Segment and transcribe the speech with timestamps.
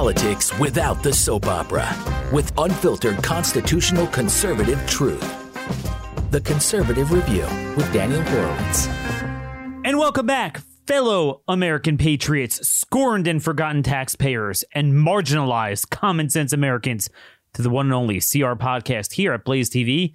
[0.00, 1.86] politics without the soap opera
[2.32, 5.20] with unfiltered constitutional conservative truth.
[6.30, 7.44] The Conservative Review
[7.76, 8.86] with Daniel Horowitz.
[9.84, 17.10] And welcome back, fellow American patriots, scorned and forgotten taxpayers, and marginalized common sense Americans
[17.52, 20.14] to the one and only CR podcast here at Blaze TV,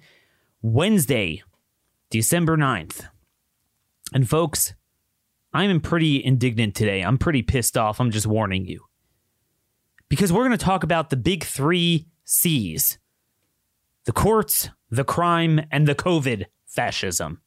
[0.62, 1.44] Wednesday,
[2.10, 3.06] December 9th.
[4.12, 4.74] And folks,
[5.52, 7.02] I'm pretty indignant today.
[7.02, 8.00] I'm pretty pissed off.
[8.00, 8.82] I'm just warning you.
[10.08, 12.98] Because we're going to talk about the big three C's
[14.04, 17.40] the courts, the crime, and the COVID fascism.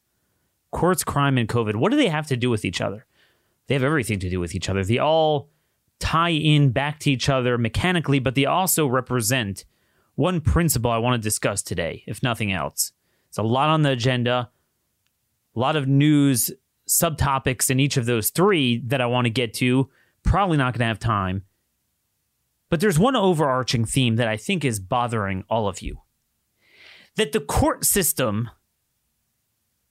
[0.70, 1.76] Courts, crime, and COVID.
[1.76, 3.06] What do they have to do with each other?
[3.66, 4.84] They have everything to do with each other.
[4.84, 5.48] They all
[6.00, 9.64] tie in back to each other mechanically, but they also represent
[10.16, 12.92] one principle I want to discuss today, if nothing else.
[13.28, 14.50] It's a lot on the agenda,
[15.56, 16.50] a lot of news
[16.88, 19.88] subtopics in each of those three that I want to get to.
[20.24, 21.44] Probably not going to have time.
[22.70, 26.00] But there's one overarching theme that I think is bothering all of you
[27.16, 28.48] that the court system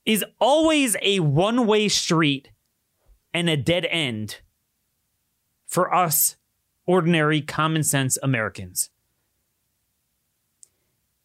[0.06, 2.50] is always a one way street
[3.34, 4.42] and a dead end
[5.68, 6.38] for us
[6.88, 8.90] ordinary common sense Americans.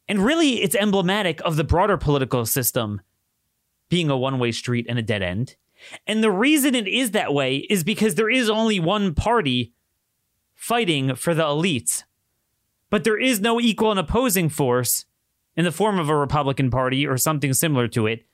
[0.06, 3.00] And really, it's emblematic of the broader political system
[3.88, 5.56] being a one way street and a dead end.
[6.06, 9.72] And the reason it is that way is because there is only one party
[10.64, 12.04] fighting for the elites.
[12.88, 15.04] But there is no equal and opposing force
[15.56, 18.24] in the form of a Republican Party or something similar to it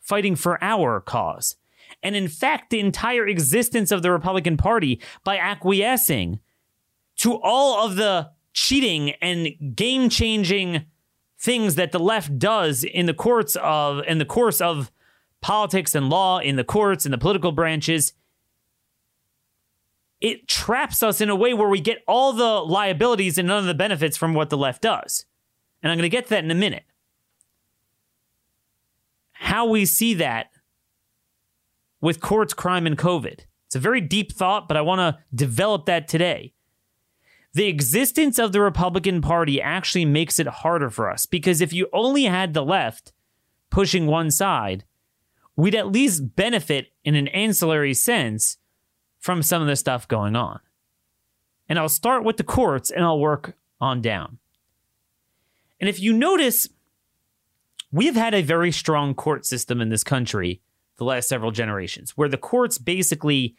[0.00, 1.56] fighting for our cause.
[2.02, 6.40] And in fact, the entire existence of the Republican Party by acquiescing
[7.16, 10.86] to all of the cheating and game changing
[11.38, 14.90] things that the left does in the courts of in the course of
[15.42, 18.14] politics and law in the courts and the political branches
[20.20, 23.66] it traps us in a way where we get all the liabilities and none of
[23.66, 25.26] the benefits from what the left does.
[25.82, 26.84] And i'm going to get to that in a minute.
[29.32, 30.50] How we see that
[32.00, 33.40] with courts crime and covid.
[33.66, 36.52] It's a very deep thought but i want to develop that today.
[37.52, 41.88] The existence of the Republican Party actually makes it harder for us because if you
[41.90, 43.14] only had the left
[43.70, 44.84] pushing one side,
[45.56, 48.58] we'd at least benefit in an ancillary sense
[49.26, 50.60] from some of the stuff going on.
[51.68, 54.38] And I'll start with the courts and I'll work on down.
[55.80, 56.68] And if you notice,
[57.90, 60.62] we've had a very strong court system in this country
[60.96, 63.56] the last several generations where the courts basically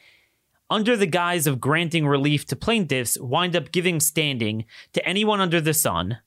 [0.70, 4.64] under the guise of granting relief to plaintiffs, wind up giving standing
[4.94, 6.20] to anyone under the sun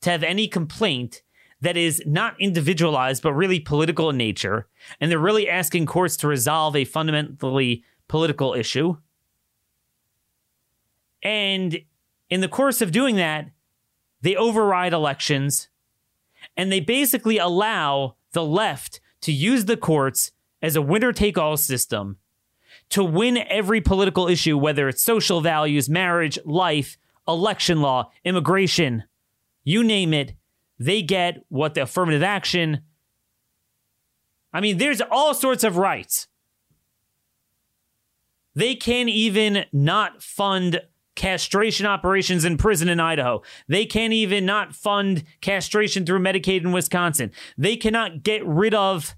[0.00, 1.22] to have any complaint
[1.60, 4.66] that is not individualized but really political in nature.
[5.00, 8.96] And they're really asking courts to resolve a fundamentally political issue.
[11.22, 11.80] And
[12.30, 13.50] in the course of doing that,
[14.20, 15.68] they override elections
[16.56, 21.56] and they basically allow the left to use the courts as a winner take all
[21.56, 22.18] system
[22.90, 29.04] to win every political issue, whether it's social values, marriage, life, election law, immigration,
[29.64, 30.34] you name it,
[30.78, 32.80] they get what the affirmative action.
[34.52, 36.28] I mean, there's all sorts of rights.
[38.58, 40.80] They can't even not fund
[41.14, 43.40] castration operations in prison in Idaho.
[43.68, 47.30] They can't even not fund castration through Medicaid in Wisconsin.
[47.56, 49.14] They cannot get rid of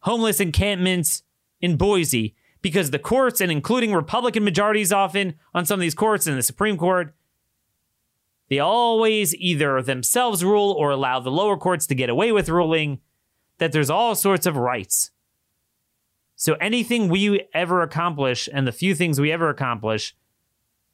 [0.00, 1.22] homeless encampments
[1.60, 6.26] in Boise because the courts, and including Republican majorities often on some of these courts
[6.26, 7.14] in the Supreme Court,
[8.48, 12.98] they always either themselves rule or allow the lower courts to get away with ruling
[13.58, 15.12] that there's all sorts of rights.
[16.40, 20.16] So anything we ever accomplish and the few things we ever accomplish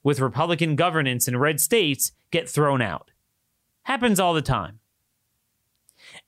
[0.03, 3.13] with Republican governance in red states get thrown out.
[3.85, 4.81] Happens all the time.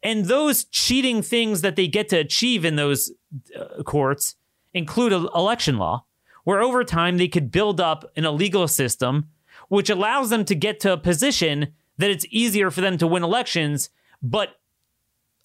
[0.04, 3.10] And those cheating things that they get to achieve in those
[3.58, 4.36] uh, courts
[4.72, 6.04] include election law,
[6.44, 9.30] where over time they could build up an illegal system
[9.66, 13.24] which allows them to get to a position that it's easier for them to win
[13.24, 13.90] elections,
[14.22, 14.60] but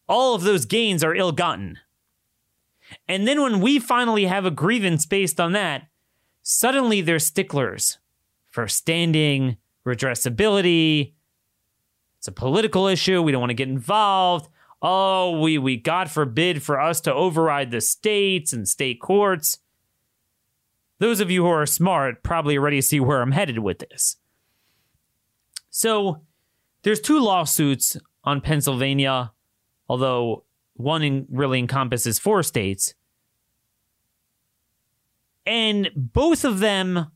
[0.07, 1.79] all of those gains are ill gotten.
[3.07, 5.87] And then when we finally have a grievance based on that,
[6.41, 7.99] suddenly they're sticklers
[8.49, 11.13] for standing, redressability.
[12.17, 13.21] It's a political issue.
[13.21, 14.49] We don't want to get involved
[14.83, 19.59] oh, we, we, God forbid for us to override the states and state courts.
[20.99, 24.17] Those of you who are smart probably already see where I'm headed with this.
[25.69, 26.21] So,
[26.83, 29.31] there's two lawsuits on Pennsylvania,
[29.87, 30.43] although
[30.75, 32.93] one really encompasses four states.
[35.45, 37.07] And both of them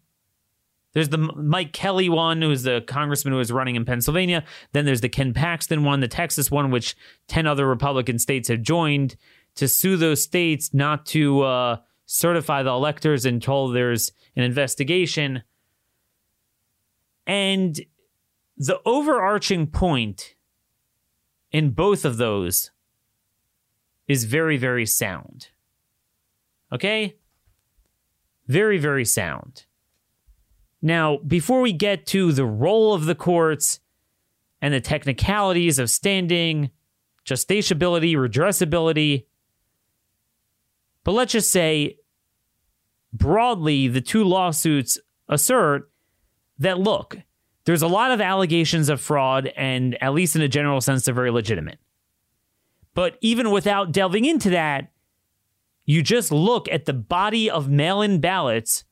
[0.94, 4.44] There's the Mike Kelly one, who's the congressman who is running in Pennsylvania.
[4.72, 6.96] Then there's the Ken Paxton one, the Texas one, which
[7.28, 9.16] 10 other Republican states have joined
[9.56, 15.44] to sue those states not to uh, certify the electors until there's an investigation.
[17.26, 17.80] And
[18.56, 20.36] the overarching point
[21.52, 22.72] in both of those
[24.08, 25.50] is very, very sound.
[26.72, 27.16] Okay?
[28.48, 29.66] Very, very sound.
[30.82, 33.80] Now, before we get to the role of the courts
[34.62, 36.72] and the technicalities of standing,
[37.26, 39.26] justiciability, redressability,
[41.04, 41.98] but let's just say
[43.12, 45.90] broadly, the two lawsuits assert
[46.60, 47.18] that look,
[47.66, 51.14] there's a lot of allegations of fraud, and at least in a general sense, they're
[51.14, 51.80] very legitimate.
[52.98, 54.92] But even without delving into that,
[55.86, 58.86] you just look at the body of mail in ballots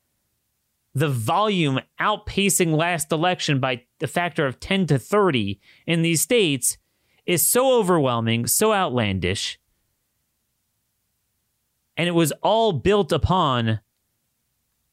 [0.94, 6.78] the volume outpacing last election by the factor of 10 to 30 in these states
[7.26, 9.60] is so overwhelming, so outlandish.
[11.98, 13.80] And it was all built upon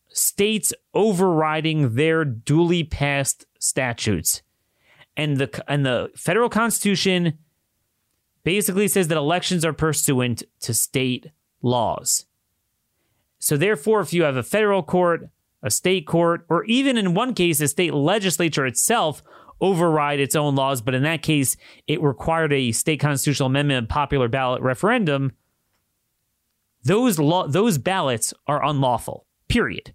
[0.09, 4.41] states overriding their duly passed statutes.
[5.19, 7.39] And the and the federal constitution
[8.45, 11.31] basically says that elections are pursuant to state
[11.63, 12.27] laws.
[13.39, 15.31] So therefore if you have a federal court
[15.63, 19.23] a state court, or even in one case, a state legislature itself
[19.61, 20.83] override its own laws.
[20.83, 21.57] But in that case,
[21.87, 25.33] it required a state constitutional amendment, and popular ballot referendum.
[26.83, 29.27] Those law, those ballots are unlawful.
[29.49, 29.95] Period.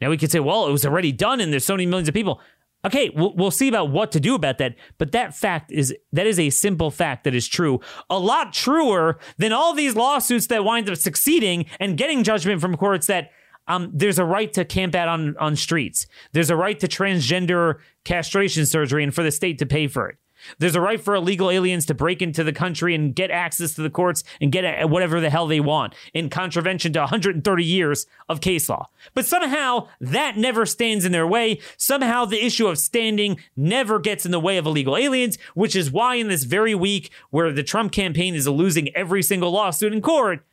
[0.00, 2.14] Now we could say, well, it was already done, and there's so many millions of
[2.14, 2.40] people.
[2.84, 4.76] Okay, we'll, we'll see about what to do about that.
[4.98, 7.80] But that fact is that is a simple fact that is true.
[8.10, 12.76] A lot truer than all these lawsuits that wind up succeeding and getting judgment from
[12.76, 13.30] courts that
[13.66, 16.06] um, there's a right to camp out on, on streets.
[16.32, 20.18] There's a right to transgender castration surgery and for the state to pay for it.
[20.58, 23.82] There's a right for illegal aliens to break into the country and get access to
[23.82, 28.40] the courts and get whatever the hell they want in contravention to 130 years of
[28.40, 28.88] case law.
[29.14, 31.60] But somehow that never stands in their way.
[31.76, 35.90] Somehow the issue of standing never gets in the way of illegal aliens, which is
[35.90, 40.00] why in this very week where the Trump campaign is losing every single lawsuit in
[40.00, 40.44] court,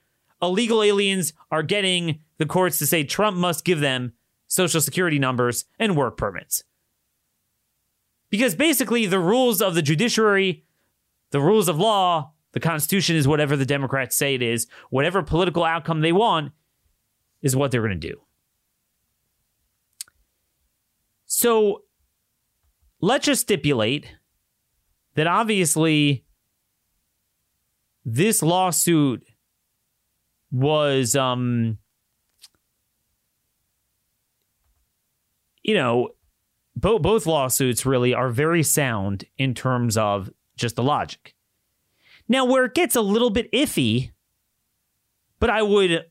[0.42, 4.14] illegal aliens are getting the courts to say Trump must give them
[4.48, 6.64] social security numbers and work permits.
[8.32, 10.66] Because basically, the rules of the judiciary,
[11.30, 14.66] the rules of law, the Constitution is whatever the Democrats say it is.
[14.90, 16.52] Whatever political outcome they want
[17.44, 18.22] is what they're going to do.
[21.26, 21.84] So
[23.00, 24.16] let's just stipulate
[25.16, 26.26] that obviously
[28.04, 29.26] this lawsuit
[30.52, 31.78] was um
[35.64, 36.10] you know,
[36.76, 41.36] both both lawsuits really are very sound in terms of just the logic.
[42.28, 44.12] Now, where it gets a little bit iffy,
[45.40, 46.06] but I would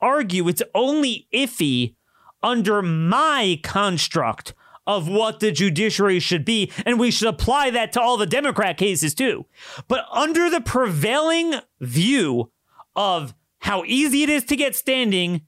[0.00, 1.94] argue it's only iffy
[2.42, 4.52] under my construct
[4.86, 8.76] of what the judiciary should be, and we should apply that to all the Democrat
[8.76, 9.46] cases too.
[9.88, 12.50] But under the prevailing view
[12.94, 15.42] of how easy it is to get standing,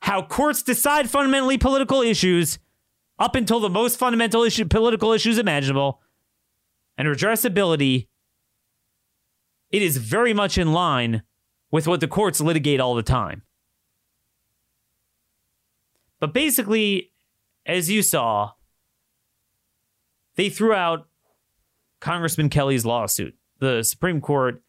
[0.00, 2.58] how courts decide fundamentally political issues,
[3.22, 6.00] up until the most fundamental issue, political issues imaginable,
[6.98, 8.08] and redressability,
[9.70, 11.22] it is very much in line
[11.70, 13.42] with what the courts litigate all the time.
[16.18, 17.12] But basically,
[17.64, 18.54] as you saw,
[20.34, 21.06] they threw out
[22.00, 23.36] Congressman Kelly's lawsuit.
[23.60, 24.64] The Supreme Court.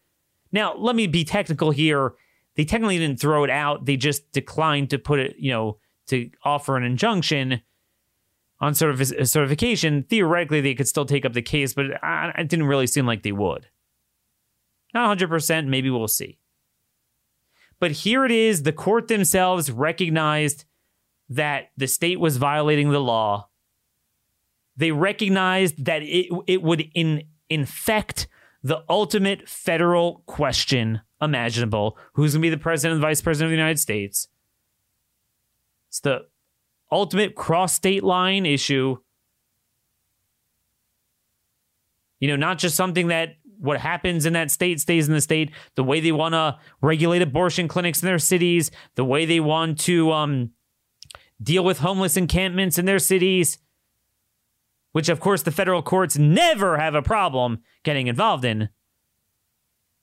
[0.52, 2.12] Now, let me be technical here.
[2.54, 3.84] They technically didn't throw it out.
[3.84, 7.60] They just declined to put it, you know, to offer an injunction
[8.60, 12.66] on of uh, certification, theoretically they could still take up the case, but it didn't
[12.66, 13.66] really seem like they would.
[14.92, 16.38] Not 100%, maybe we'll see.
[17.80, 20.64] But here it is the court themselves recognized
[21.28, 23.48] that the state was violating the law.
[24.76, 28.28] They recognized that it, it would in, infect
[28.62, 33.50] the ultimate federal question imaginable who's going to be the president and vice president of
[33.50, 34.28] the United States.
[35.88, 36.26] It's the
[36.94, 38.96] ultimate cross state line issue.
[42.20, 45.50] You know, not just something that what happens in that state stays in the state,
[45.74, 49.78] the way they want to regulate abortion clinics in their cities, the way they want
[49.80, 50.50] to um,
[51.42, 53.58] deal with homeless encampments in their cities,
[54.92, 58.68] which of course the federal courts never have a problem getting involved in.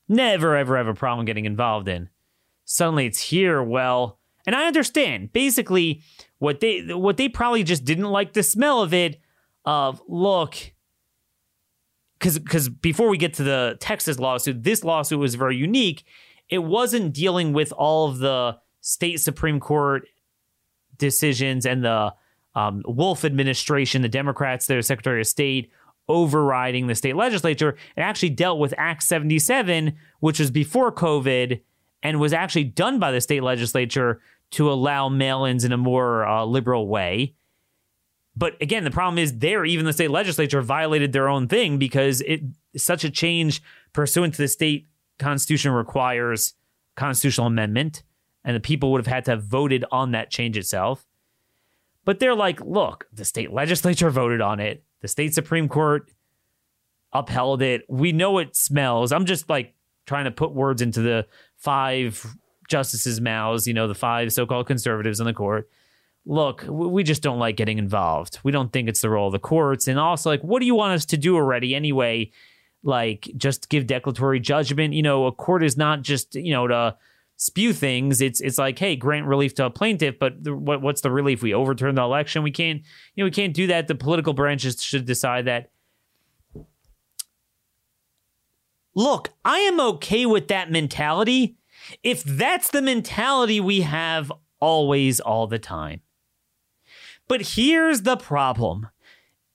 [0.08, 2.10] Never, ever have a problem getting involved in.
[2.64, 3.62] Suddenly it's here.
[3.62, 5.32] Well, And I understand.
[5.32, 6.02] Basically,
[6.38, 9.20] what they what they probably just didn't like the smell of it
[9.64, 10.56] of look
[12.18, 16.04] cuz cuz before we get to the Texas lawsuit, this lawsuit was very unique.
[16.48, 20.08] It wasn't dealing with all of the state supreme court
[20.98, 22.14] decisions and the
[22.54, 25.70] um, Wolf administration, the Democrats, their Secretary of State,
[26.08, 27.70] overriding the state legislature.
[27.96, 31.60] It actually dealt with Act 77, which was before COVID
[32.02, 34.20] and was actually done by the state legislature
[34.52, 37.34] to allow mail ins in a more uh, liberal way.
[38.36, 42.20] But again, the problem is there, even the state legislature violated their own thing because
[42.22, 42.40] it
[42.76, 46.54] such a change pursuant to the state constitution requires
[46.96, 48.02] constitutional amendment,
[48.44, 51.06] and the people would have had to have voted on that change itself.
[52.04, 54.82] But they're like, look, the state legislature voted on it.
[55.02, 56.10] The state Supreme Court
[57.12, 57.82] upheld it.
[57.88, 59.12] We know it smells.
[59.12, 59.74] I'm just like
[60.06, 62.36] trying to put words into the five
[62.68, 65.68] justices' mouths, you know, the five so called conservatives on the court.
[66.24, 68.38] Look, we just don't like getting involved.
[68.44, 69.88] We don't think it's the role of the courts.
[69.88, 72.30] And also, like, what do you want us to do already anyway?
[72.84, 74.94] Like, just give declaratory judgment.
[74.94, 76.96] You know, a court is not just, you know, to
[77.36, 78.20] spew things.
[78.20, 81.42] It's it's like, hey, grant relief to a plaintiff, but the, what, what's the relief?
[81.42, 82.44] We overturn the election.
[82.44, 82.82] We can't,
[83.14, 83.88] you know, we can't do that.
[83.88, 85.70] The political branches should decide that.
[88.94, 91.56] Look, I am okay with that mentality
[92.02, 96.00] if that's the mentality we have always, all the time.
[97.28, 98.88] But here's the problem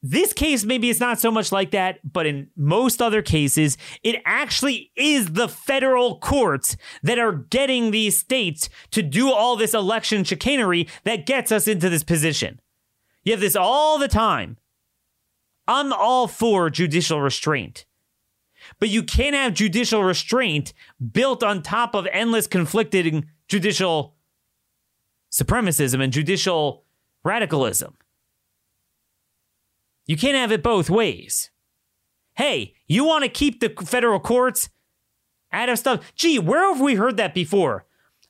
[0.03, 4.21] this case, maybe it's not so much like that, but in most other cases, it
[4.25, 10.23] actually is the federal courts that are getting these states to do all this election
[10.23, 12.61] chicanery that gets us into this position.
[13.23, 14.57] You have this all the time.
[15.67, 17.85] I'm all for judicial restraint.
[18.79, 20.73] But you can't have judicial restraint
[21.11, 24.15] built on top of endless conflicting judicial
[25.31, 26.85] supremacism and judicial
[27.23, 27.97] radicalism.
[30.05, 31.49] You can't have it both ways.
[32.35, 34.69] Hey, you want to keep the federal courts
[35.51, 36.13] out of stuff?
[36.15, 37.86] Gee, where have we heard that before?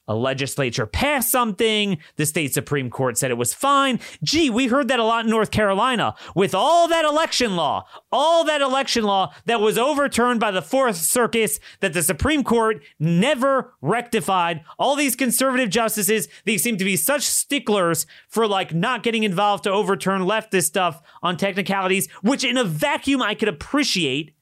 [0.08, 1.98] A legislature passed something.
[2.16, 4.00] The state Supreme Court said it was fine.
[4.24, 8.44] Gee, we heard that a lot in North Carolina with all that election law, all
[8.46, 13.74] that election law that was overturned by the Fourth Circuit that the Supreme Court never
[13.82, 14.64] rectified.
[14.80, 19.64] All these conservative justices, they seem to be such sticklers for like not getting involved
[19.66, 24.34] to overturn leftist stuff on technicalities, which in a vacuum I could appreciate.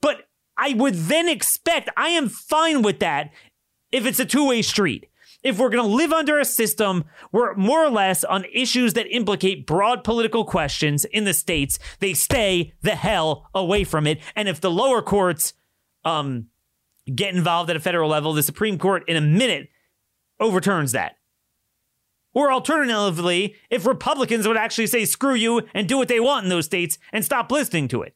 [0.00, 3.30] But I would then expect, I am fine with that
[3.92, 5.06] if it's a two way street.
[5.42, 9.12] If we're going to live under a system where more or less on issues that
[9.14, 14.20] implicate broad political questions in the states, they stay the hell away from it.
[14.36, 15.54] And if the lower courts
[16.04, 16.46] um,
[17.12, 19.68] get involved at a federal level, the Supreme Court in a minute
[20.38, 21.16] overturns that.
[22.34, 26.50] Or alternatively, if Republicans would actually say screw you and do what they want in
[26.50, 28.14] those states and stop listening to it.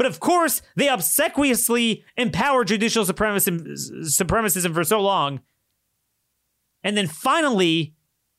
[0.00, 5.42] But of course, they obsequiously empower judicial supremacism, for so long.
[6.82, 7.92] And then finally,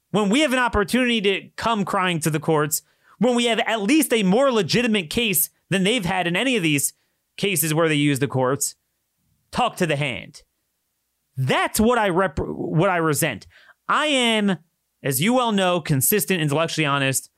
[0.10, 2.82] when we have an opportunity to come crying to the courts,
[3.20, 6.64] when we have at least a more legitimate case than they've had in any of
[6.64, 6.94] these
[7.38, 8.74] cases where they use the courts,
[9.52, 10.42] talk to the hand.
[11.38, 13.46] That's what I rep- what I resent.
[13.88, 14.58] I am,
[15.04, 17.30] as you well know, consistent, intellectually honest,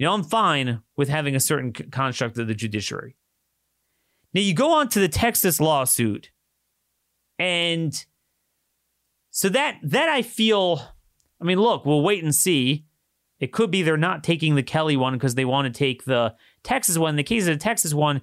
[0.00, 3.16] you know, I'm fine with having a certain construct of the judiciary.
[4.32, 6.30] Now, you go on to the Texas lawsuit,
[7.38, 7.92] and
[9.30, 10.80] so that that I feel.
[11.38, 12.86] I mean, look, we'll wait and see.
[13.40, 16.34] It could be they're not taking the Kelly one because they want to take the
[16.62, 17.10] Texas one.
[17.10, 18.22] In the case of the Texas one,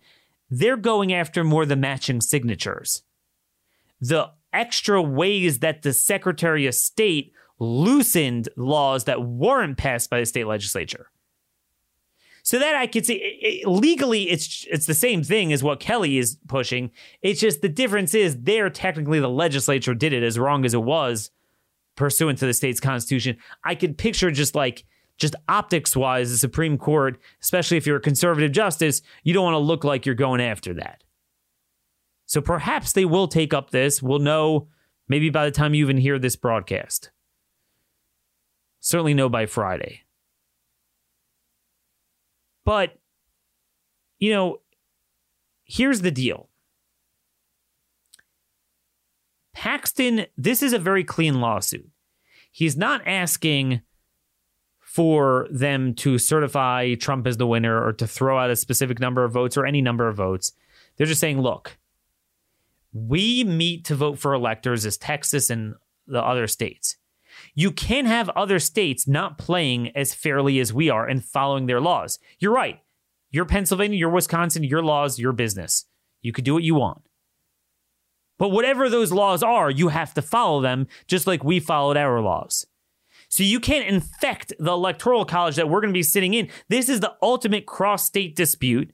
[0.50, 3.04] they're going after more the matching signatures.
[4.02, 10.26] The extra ways that the Secretary of State loosened laws that weren't passed by the
[10.26, 11.12] state legislature.
[12.48, 15.82] So that I could see it, it, legally, it's it's the same thing as what
[15.82, 16.92] Kelly is pushing.
[17.22, 20.82] It's just the difference is there technically the legislature did it as wrong as it
[20.82, 21.30] was
[21.98, 23.36] pursuant to the state's constitution.
[23.66, 24.86] I could picture just like
[25.18, 29.56] just optics wise, the Supreme Court, especially if you're a conservative justice, you don't want
[29.56, 31.04] to look like you're going after that.
[32.28, 34.02] So perhaps they will take up this.
[34.02, 34.70] We'll know
[35.10, 37.12] maybe by the time you even hear this broadcast.
[38.80, 40.04] Certainly know by Friday.
[42.68, 43.00] But,
[44.20, 44.60] you know,
[45.64, 46.50] here's the deal
[49.54, 51.90] Paxton, this is a very clean lawsuit.
[52.52, 53.84] He's not asking
[54.82, 59.24] for them to certify Trump as the winner or to throw out a specific number
[59.24, 60.52] of votes or any number of votes.
[60.98, 61.78] They're just saying, look,
[62.92, 66.98] we meet to vote for electors as Texas and the other states.
[67.60, 71.82] You can have other states not playing as fairly as we are and following their
[71.82, 72.20] laws.
[72.38, 72.82] You're right.
[73.32, 75.86] You're Pennsylvania, you're Wisconsin, your laws, your business.
[76.22, 77.02] You could do what you want.
[78.38, 82.22] But whatever those laws are, you have to follow them just like we followed our
[82.22, 82.68] laws.
[83.28, 86.50] So you can't infect the electoral college that we're going to be sitting in.
[86.70, 88.94] This is the ultimate cross state dispute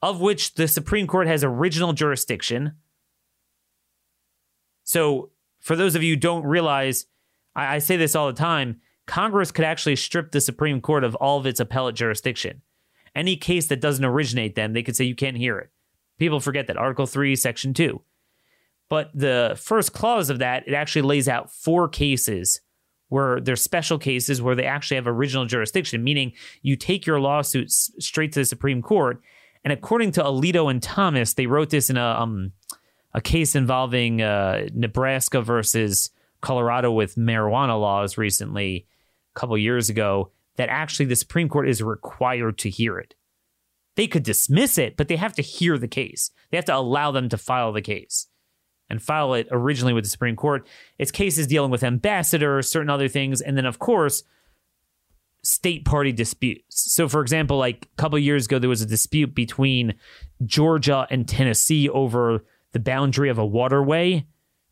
[0.00, 2.74] of which the Supreme Court has original jurisdiction.
[4.84, 7.06] So, for those of you who don't realize,
[7.56, 11.14] I, I, say this all the time Congress could actually strip the Supreme Court of
[11.16, 12.62] all of its appellate jurisdiction.
[13.14, 15.70] Any case that doesn't originate them, they could say you can't hear it.
[16.18, 18.00] People forget that Article 3, Section 2.
[18.88, 22.60] But the first clause of that, it actually lays out four cases
[23.08, 26.32] where there's special cases where they actually have original jurisdiction, meaning
[26.62, 29.20] you take your lawsuit straight to the Supreme Court.
[29.64, 32.52] And according to Alito and Thomas, they wrote this in a um,
[33.14, 38.86] a case involving uh, Nebraska versus Colorado with marijuana laws recently,
[39.34, 43.14] a couple years ago, that actually the Supreme Court is required to hear it.
[43.96, 46.30] They could dismiss it, but they have to hear the case.
[46.50, 48.28] They have to allow them to file the case
[48.88, 50.66] and file it originally with the Supreme Court.
[50.98, 54.22] It's cases dealing with ambassadors, certain other things, and then of course
[55.42, 56.92] state party disputes.
[56.92, 59.94] So for example, like a couple years ago there was a dispute between
[60.44, 64.26] Georgia and Tennessee over the boundary of a waterway.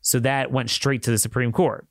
[0.04, 1.86] So that went straight to the Supreme Court.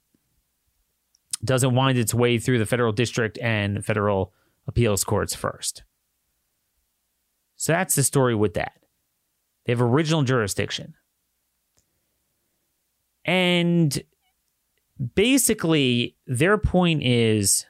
[1.43, 4.32] Doesn't wind its way through the federal district and federal
[4.67, 5.84] appeals courts first.
[7.55, 8.74] So that's the story with that.
[9.65, 10.93] They have original jurisdiction.
[13.25, 14.01] And
[15.15, 17.65] basically, their point is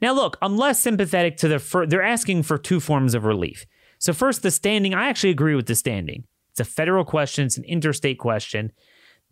[0.00, 1.58] now, look, I'm less sympathetic to the.
[1.58, 3.66] Fir- they're asking for two forms of relief.
[3.98, 6.24] So, first, the standing, I actually agree with the standing.
[6.52, 8.72] It's a federal question, it's an interstate question.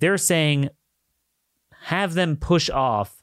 [0.00, 0.70] They're saying
[1.82, 3.22] have them push off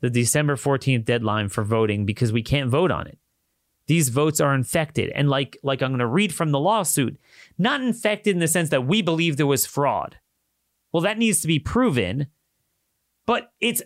[0.00, 3.18] the December 14th deadline for voting because we can't vote on it.
[3.86, 5.10] These votes are infected.
[5.14, 7.18] And like, like I'm going to read from the lawsuit,
[7.58, 10.18] not infected in the sense that we believe there was fraud.
[10.92, 12.28] Well, that needs to be proven.
[13.26, 13.82] But it's,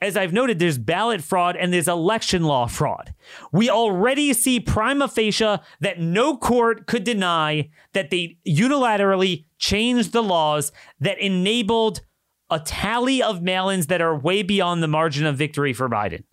[0.00, 3.14] as I've noted, there's ballot fraud and there's election law fraud.
[3.50, 10.22] We already see prima facie that no court could deny that they unilaterally changed the
[10.22, 12.02] laws that enabled
[12.50, 16.24] a tally of mail ins that are way beyond the margin of victory for Biden.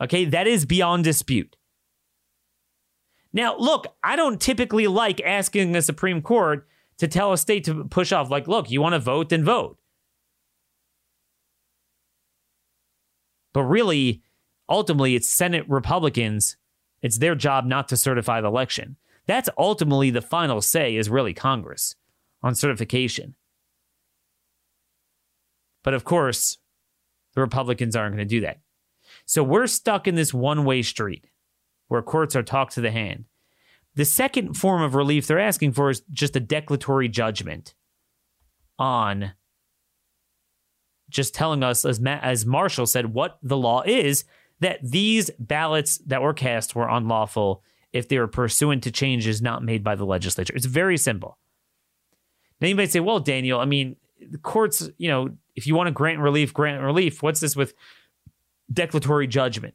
[0.00, 1.56] Okay, that is beyond dispute.
[3.32, 7.84] Now, look, I don't typically like asking the Supreme Court to tell a state to
[7.84, 8.30] push off.
[8.30, 9.77] Like, look, you want to vote, then vote.
[13.58, 14.22] But really,
[14.68, 16.56] ultimately, it's Senate Republicans.
[17.02, 18.94] It's their job not to certify the election.
[19.26, 21.96] That's ultimately the final say, is really Congress
[22.40, 23.34] on certification.
[25.82, 26.58] But of course,
[27.34, 28.60] the Republicans aren't going to do that.
[29.26, 31.26] So we're stuck in this one way street
[31.88, 33.24] where courts are talked to the hand.
[33.96, 37.74] The second form of relief they're asking for is just a declaratory judgment
[38.78, 39.32] on
[41.08, 44.24] just telling us, as, as Marshall said, what the law is
[44.60, 49.62] that these ballots that were cast were unlawful if they were pursuant to changes not
[49.62, 50.54] made by the legislature.
[50.54, 51.38] It's very simple.
[52.60, 55.86] Now you might say, well, Daniel, I mean, the courts, you know, if you want
[55.86, 57.22] to grant relief, grant relief.
[57.22, 57.74] What's this with
[58.72, 59.74] declaratory judgment?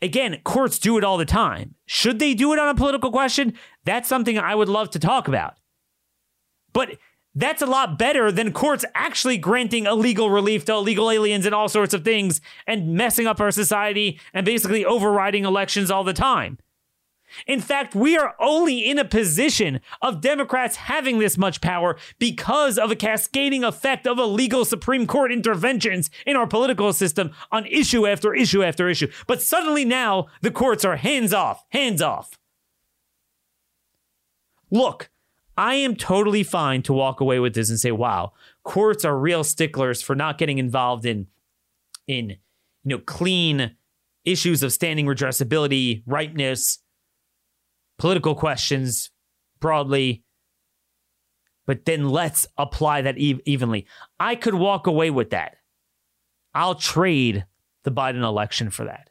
[0.00, 1.76] Again, courts do it all the time.
[1.86, 3.54] Should they do it on a political question?
[3.84, 5.54] That's something I would love to talk about.
[6.72, 6.96] But
[7.34, 11.68] that's a lot better than courts actually granting illegal relief to illegal aliens and all
[11.68, 16.58] sorts of things and messing up our society and basically overriding elections all the time.
[17.46, 22.78] In fact, we are only in a position of Democrats having this much power because
[22.78, 28.06] of a cascading effect of illegal Supreme Court interventions in our political system on issue
[28.06, 29.10] after issue after issue.
[29.26, 32.38] But suddenly now the courts are hands off, hands off.
[34.70, 35.10] Look,
[35.56, 38.32] I am totally fine to walk away with this and say, wow,
[38.64, 41.26] courts are real sticklers for not getting involved in
[42.08, 43.76] in you know clean
[44.24, 46.78] issues of standing redressability, ripeness,
[47.98, 49.10] political questions
[49.60, 50.24] broadly,
[51.66, 53.86] but then let's apply that e- evenly.
[54.18, 55.56] I could walk away with that.
[56.54, 57.46] I'll trade
[57.84, 59.10] the Biden election for that.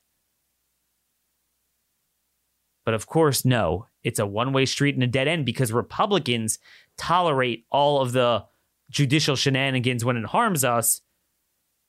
[2.91, 6.59] But of course, no, it's a one way street and a dead end because Republicans
[6.97, 8.43] tolerate all of the
[8.89, 10.99] judicial shenanigans when it harms us.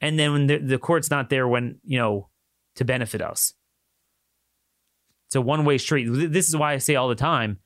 [0.01, 2.29] And then when the, the court's not there when, you know,
[2.77, 3.55] to benefit us.
[5.27, 6.07] It's a one way street.
[6.09, 7.59] This is why I say all the time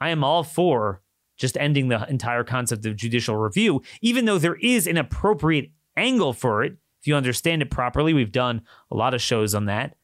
[0.00, 1.00] I am all for
[1.36, 6.32] just ending the entire concept of judicial review, even though there is an appropriate angle
[6.32, 6.72] for it.
[7.00, 9.94] If you understand it properly, we've done a lot of shows on that.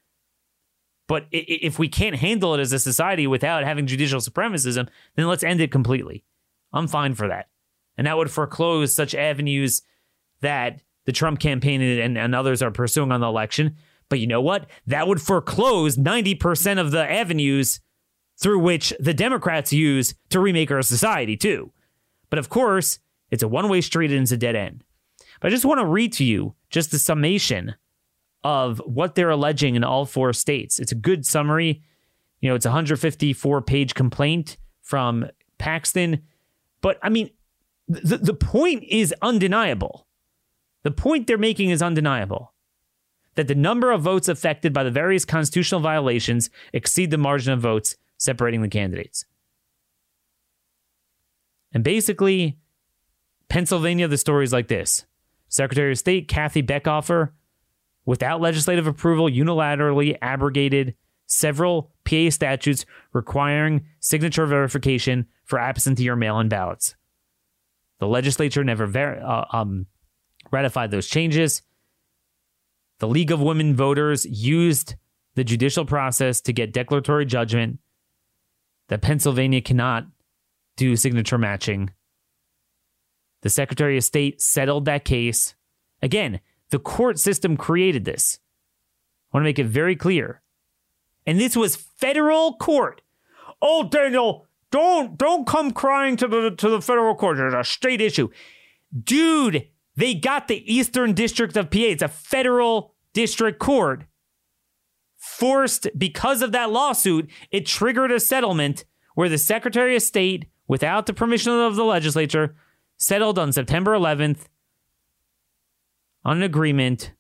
[1.09, 5.45] But if we can't handle it as a society without having judicial supremacism, then let's
[5.45, 6.25] end it completely.
[6.73, 7.49] I'm fine for that.
[7.97, 9.83] And that would foreclose such avenues
[10.41, 13.77] that the Trump campaign and, and others are pursuing on the election.
[14.09, 14.69] But you know what?
[14.87, 17.81] That would foreclose 90% of the avenues
[18.39, 21.73] through which the Democrats use to remake our society, too.
[22.29, 22.99] But of course,
[23.31, 24.85] it's a one way street and it's a dead end.
[25.41, 27.77] But I just want to read to you just the summation
[28.47, 30.79] of what they're alleging in all four states.
[30.79, 31.83] It's a good summary.
[32.41, 35.27] You know, it's a 154 page complaint from
[35.59, 36.23] Paxton.
[36.81, 37.31] But I mean,
[37.89, 40.07] the, the point is undeniable.
[40.85, 42.55] The point they're making is undeniable
[43.35, 47.59] that the number of votes affected by the various constitutional violations exceed the margin of
[47.59, 49.25] votes separating the candidates.
[51.73, 52.59] And basically,
[53.49, 55.05] Pennsylvania, the story is like this
[55.49, 57.31] Secretary of State Kathy Boockvar,
[58.07, 60.95] without legislative approval, unilaterally abrogated
[61.27, 66.95] several PA statutes requiring signature verification for absentee or mail in ballots.
[67.99, 69.87] The legislature never ver- uh, um,
[70.53, 71.63] ratified those changes.
[73.01, 74.95] The League of Women Voters used
[75.35, 77.79] the judicial process to get declaratory judgment
[78.89, 80.07] that Pennsylvania cannot
[80.77, 81.91] do signature matching.
[83.43, 85.55] The Secretary of State settled that case.
[86.03, 88.39] Again, the court system created this.
[89.33, 90.43] I want to make it very clear.
[91.27, 93.03] And this was federal court.
[93.61, 97.39] Oh, Daniel, don't don't come crying to the to the federal court.
[97.39, 98.29] It's a state issue.
[99.03, 101.79] Dude, they got the Eastern District of PA.
[101.79, 104.05] It's a federal district court
[105.17, 111.07] forced because of that lawsuit, it triggered a settlement where the Secretary of State, without
[111.07, 112.55] the permission of the legislature,
[112.97, 114.47] settled on September 11th
[116.27, 117.13] on an agreement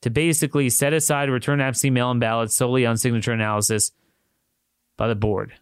[0.00, 3.92] to basically set aside return absentee mail-in ballots solely on signature analysis
[4.96, 5.52] by the board.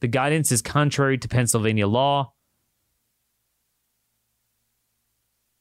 [0.00, 2.32] The guidance is contrary to Pennsylvania law.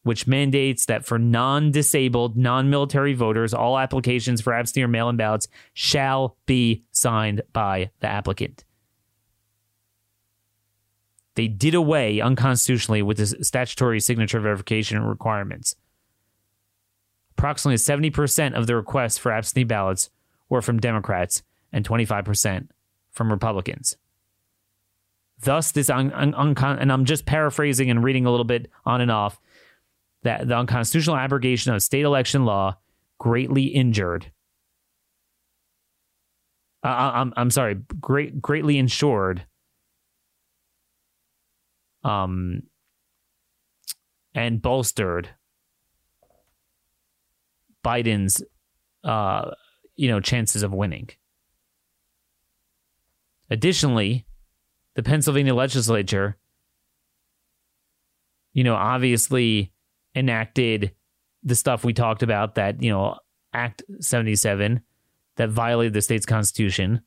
[0.01, 5.09] which mandates that for non disabled, non military voters, all applications for absentee or mail
[5.09, 8.64] in ballots shall be signed by the applicant.
[11.36, 15.76] They did away unconstitutionally with the statutory signature verification requirements.
[17.38, 20.10] Approximately 70% of the requests for absentee ballots
[20.48, 21.43] were from Democrats
[21.74, 22.69] and 25%
[23.12, 23.98] from Republicans.
[25.41, 29.02] Thus, this un- un- un- and I'm just paraphrasing and reading a little bit on
[29.02, 29.39] and off
[30.24, 32.78] that the unconstitutional abrogation of state election law
[33.17, 34.32] greatly injured.
[36.84, 39.45] Uh, I'm I'm sorry, great greatly insured.
[42.06, 42.62] Um,
[44.36, 45.30] and bolstered
[47.84, 48.44] Biden's,
[49.04, 49.52] uh,
[49.96, 51.10] you know, chances of winning.
[53.50, 54.26] Additionally,
[54.96, 56.38] the Pennsylvania legislature,
[58.54, 59.72] you know, obviously
[60.15, 60.94] enacted
[61.44, 63.20] the stuff we talked about that, you know,
[63.54, 64.82] Act 77
[65.38, 67.02] that violated the state's constitution.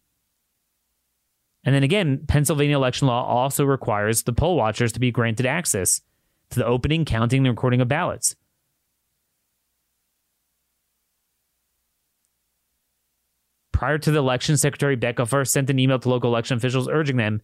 [1.69, 6.01] And then again, Pennsylvania election law also requires the poll watchers to be granted access
[6.49, 8.37] to the opening, counting, and recording of ballots.
[13.71, 17.43] Prior to the election, Secretary Boockvar sent an email to local election officials urging them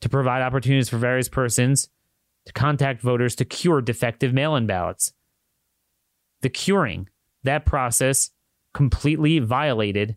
[0.00, 1.88] to provide opportunities for various persons
[2.46, 5.12] to contact voters to cure defective mail in ballots.
[6.40, 7.08] The curing,
[7.44, 8.32] that process
[8.72, 10.16] completely violated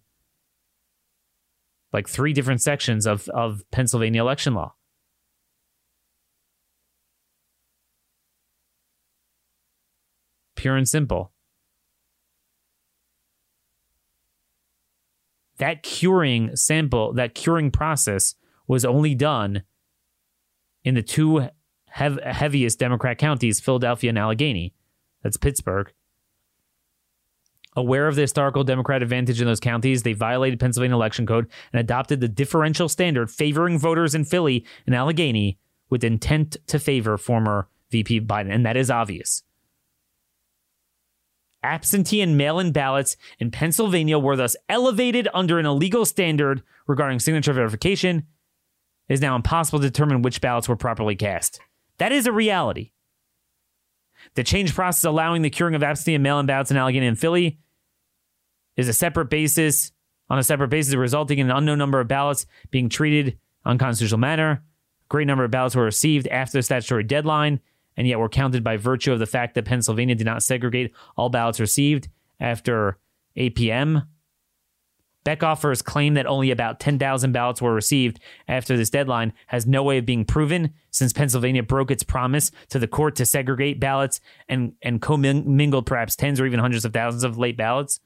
[1.94, 4.76] like three different sections of, of Pennsylvania election law.
[10.56, 11.32] Pure and simple.
[15.58, 18.36] That curing sample, that curing process
[18.68, 19.64] was only done
[20.84, 21.50] in the two
[21.88, 24.74] heaviest Democrat counties, Philadelphia and Allegheny.
[25.24, 25.92] That's Pittsburgh.
[27.78, 31.80] Aware of the historical Democrat advantage in those counties, they violated Pennsylvania election code and
[31.80, 37.70] adopted the differential standard favoring voters in Philly and Allegheny with intent to favor former
[37.92, 38.52] VP Biden.
[38.52, 39.44] And that is obvious.
[41.62, 47.20] Absentee and mail in ballots in Pennsylvania were thus elevated under an illegal standard regarding
[47.20, 48.26] signature verification.
[49.08, 51.60] It is now impossible to determine which ballots were properly cast.
[52.00, 52.94] That is a reality.
[54.34, 57.60] The change process allowing the curing of absentee and mail-in ballots in Allegheny and Philly
[58.78, 59.92] is a separate basis
[60.30, 64.52] on a separate basis, resulting in an unknown number of ballots being treated unconstitutional manner.
[64.52, 67.60] A great number of ballots were received after the statutory deadline,
[67.96, 71.30] and yet were counted by virtue of the fact that Pennsylvania did not segregate all
[71.30, 72.10] ballots received
[72.40, 72.98] after
[73.36, 74.04] 8 p.m.
[75.28, 79.98] Boockvar's claim that only about 10,000 ballots were received after this deadline has no way
[79.98, 84.74] of being proven since Pennsylvania broke its promise to the court to segregate ballots and,
[84.82, 88.00] and commingled perhaps tens or even hundreds of thousands of late ballots.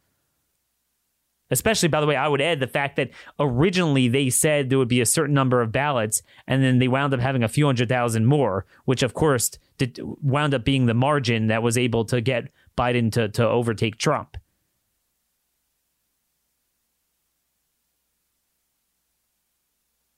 [1.52, 4.88] Especially, by the way, I would add the fact that originally they said there would
[4.88, 7.90] be a certain number of ballots, and then they wound up having a few hundred
[7.90, 12.22] thousand more, which of course did, wound up being the margin that was able to
[12.22, 14.38] get Biden to, to overtake Trump.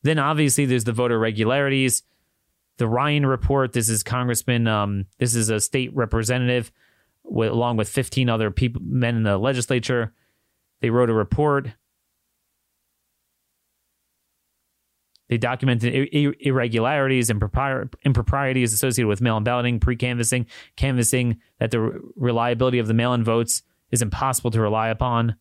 [0.04, 2.04] Then obviously there's the voter regularities,
[2.78, 3.74] the Ryan report.
[3.74, 4.68] This is Congressman.
[4.68, 6.72] Um, this is a state representative,
[7.24, 10.14] with, along with 15 other people, men in the legislature.
[10.84, 11.70] They wrote a report.
[15.30, 16.10] They documented
[16.42, 17.42] irregularities and
[18.04, 24.02] improprieties associated with mail-in balloting, pre-canvassing, canvassing that the reliability of the mail-in votes is
[24.02, 25.38] impossible to rely upon.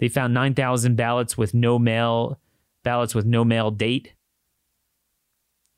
[0.00, 2.38] They found 9,000 ballots with no mail
[2.82, 4.12] ballots with no mail date.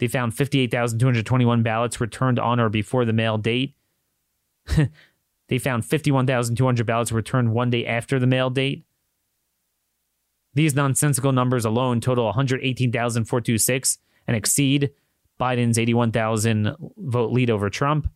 [0.00, 3.76] They found 58,221 ballots returned on or before the mail date.
[5.48, 8.84] they found 51,200 ballots returned one day after the mail date.
[10.54, 14.90] These nonsensical numbers alone total 118,426 and exceed
[15.38, 18.10] Biden's 81,000 vote lead over Trump.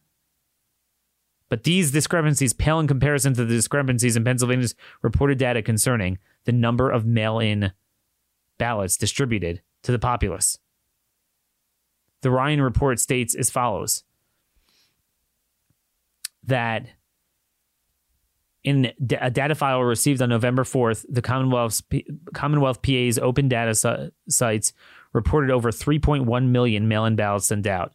[1.49, 6.53] But these discrepancies pale in comparison to the discrepancies in Pennsylvania's reported data concerning the
[6.53, 7.73] number of mail in
[8.57, 10.59] ballots distributed to the populace.
[12.23, 14.05] The Ryan report states as follows
[16.45, 16.87] that
[18.62, 21.83] in a data file received on November 4th, the Commonwealth
[22.35, 24.73] Commonwealth PA's open data su- sites
[25.12, 27.92] reported over 3.1 million mail-in ballots sent out.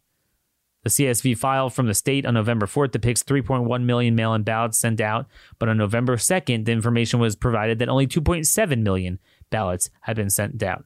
[0.83, 4.79] The CSV file from the state on November 4th depicts 3.1 million mail in ballots
[4.79, 5.25] sent out,
[5.57, 10.29] but on November 2nd, the information was provided that only 2.7 million ballots had been
[10.29, 10.85] sent out.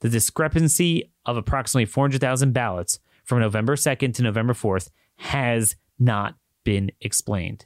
[0.00, 6.92] The discrepancy of approximately 400,000 ballots from November 2nd to November 4th has not been
[7.00, 7.64] explained.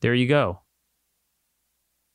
[0.00, 0.60] There you go.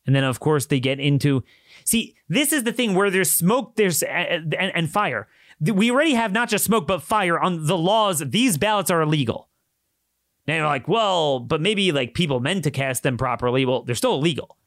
[0.05, 1.43] And then, of course, they get into
[1.85, 5.27] see, this is the thing where there's smoke, there's and, and fire.
[5.59, 8.19] We already have not just smoke, but fire on the laws.
[8.19, 9.49] These ballots are illegal.
[10.47, 13.65] Now you're like, well, but maybe like people meant to cast them properly.
[13.65, 14.57] Well, they're still illegal.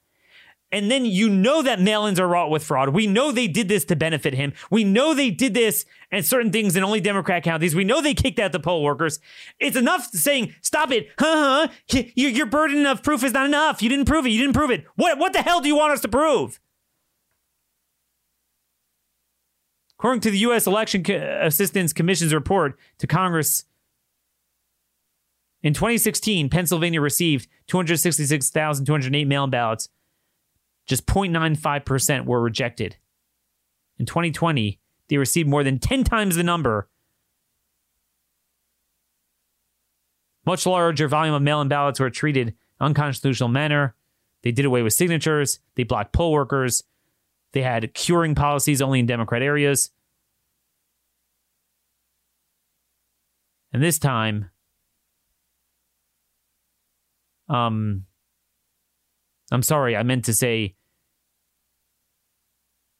[0.74, 2.88] And then you know that mail ins are wrought with fraud.
[2.88, 4.52] We know they did this to benefit him.
[4.72, 7.76] We know they did this and certain things in only Democrat counties.
[7.76, 9.20] We know they kicked out the poll workers.
[9.60, 11.10] It's enough saying, stop it.
[11.16, 11.68] Huh?
[11.68, 12.02] huh.
[12.16, 13.82] Your, your burden of proof is not enough.
[13.82, 14.30] You didn't prove it.
[14.30, 14.84] You didn't prove it.
[14.96, 16.58] What, what the hell do you want us to prove?
[19.96, 20.66] According to the U.S.
[20.66, 23.62] Election Assistance Commission's report to Congress
[25.62, 29.88] in 2016, Pennsylvania received 266,208 mail in ballots.
[30.86, 32.96] Just 0.95% were rejected.
[33.98, 36.88] In 2020, they received more than 10 times the number.
[40.46, 43.94] Much larger volume of mail in ballots were treated unconstitutional manner.
[44.42, 45.58] They did away with signatures.
[45.74, 46.82] They blocked poll workers.
[47.52, 49.90] They had curing policies only in Democrat areas.
[53.72, 54.50] And this time,
[57.48, 58.04] um,
[59.54, 60.74] I'm sorry, I meant to say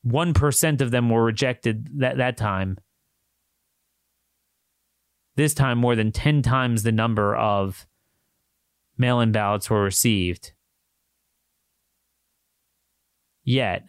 [0.06, 2.78] 1% of them were rejected that, that time.
[5.36, 7.86] This time, more than 10 times the number of
[8.96, 10.52] mail in ballots were received.
[13.42, 13.84] Yet,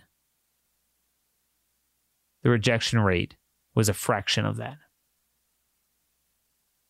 [2.43, 3.35] the rejection rate
[3.75, 4.77] was a fraction of that.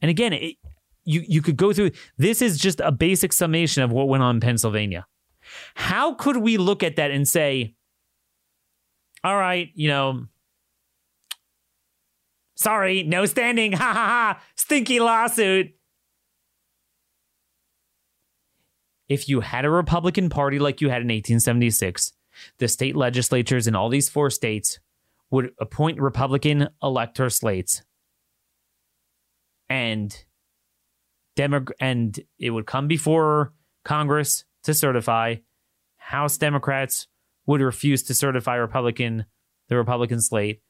[0.01, 0.55] And again, it,
[1.03, 4.37] you you could go through this is just a basic summation of what went on
[4.37, 5.05] in Pennsylvania.
[5.75, 7.75] How could we look at that and say,
[9.23, 10.25] all right, you know,
[12.55, 15.71] sorry, no standing, ha ha ha, stinky lawsuit.
[19.07, 22.13] If you had a Republican Party like you had in 1876,
[22.57, 24.79] the state legislatures in all these four states
[25.29, 27.83] would appoint Republican elector slates
[29.69, 30.25] and
[31.35, 33.51] Demo- and it would come before
[33.83, 35.37] Congress to certify.
[35.97, 37.07] House Democrats
[37.47, 39.25] would refuse to certify Republican
[39.67, 40.61] the Republican slate,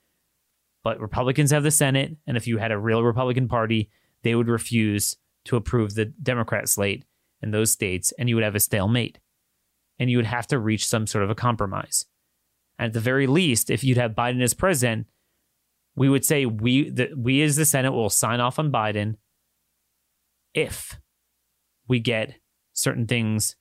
[0.83, 3.89] but Republicans have the Senate, and if you had a real Republican Party,
[4.23, 7.03] they would refuse to approve the Democrat slate
[7.41, 9.19] in those states, and you would have a stalemate.
[9.99, 12.05] and you would have to reach some sort of a compromise.
[12.77, 15.07] And at the very least, if you'd have Biden as president,
[15.95, 19.15] we would say we the, we as the Senate will sign off on Biden
[20.53, 20.99] if
[21.87, 22.35] we get
[22.73, 23.55] certain things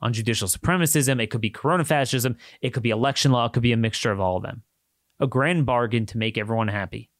[0.00, 1.22] on judicial supremacism.
[1.22, 2.36] It could be corona fascism.
[2.60, 3.46] It could be election law.
[3.46, 4.62] It could be a mixture of all of them.
[5.20, 7.10] A grand bargain to make everyone happy.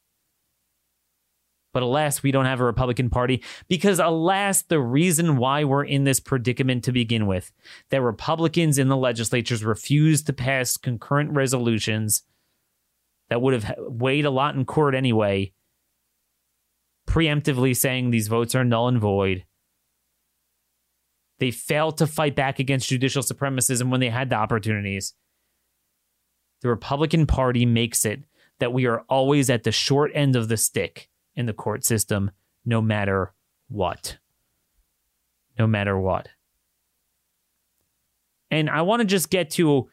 [1.75, 6.05] But alas, we don't have a Republican Party because, alas, the reason why we're in
[6.05, 7.53] this predicament to begin with,
[7.91, 12.23] that Republicans in the legislatures refused to pass concurrent resolutions
[13.29, 15.53] that would have weighed a lot in court anyway,
[17.07, 19.45] preemptively saying these votes are null and void.
[21.39, 25.15] They failed to fight back against judicial supremacism when they had the opportunities.
[26.63, 28.25] The Republican Party makes it
[28.59, 32.33] that we are always at the short end of the stick in the court system,
[32.65, 33.33] no matter
[33.69, 34.19] what.
[35.59, 36.29] No matter what.
[38.51, 39.89] And I want to just get to,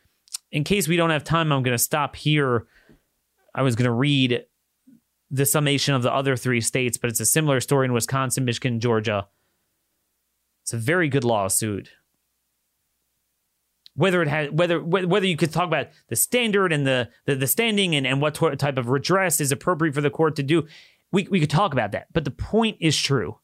[0.52, 2.66] in case we don't have time, I'm going to stop here.
[3.54, 4.46] I was going to read
[5.30, 8.80] the summation of the other three states, but it's a similar story in Wisconsin, Michigan,
[8.80, 9.28] Georgia.
[10.66, 11.92] It's a very good lawsuit.
[13.94, 17.46] Whether it has whether whether you could talk about the standard and the the, the
[17.46, 20.66] standing and, and what type of redress is appropriate for the court to do,
[21.12, 22.08] we, we could talk about that.
[22.14, 23.38] But the point is true.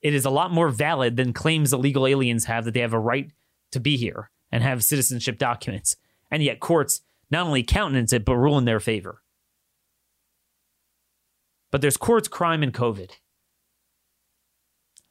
[0.00, 2.98] It is a lot more valid than claims illegal aliens have that they have a
[2.98, 3.30] right
[3.70, 5.94] to be here and have citizenship documents.
[6.30, 9.22] And yet courts not only countenance it, but rule in their favor.
[11.70, 13.10] But there's courts, crime, and COVID.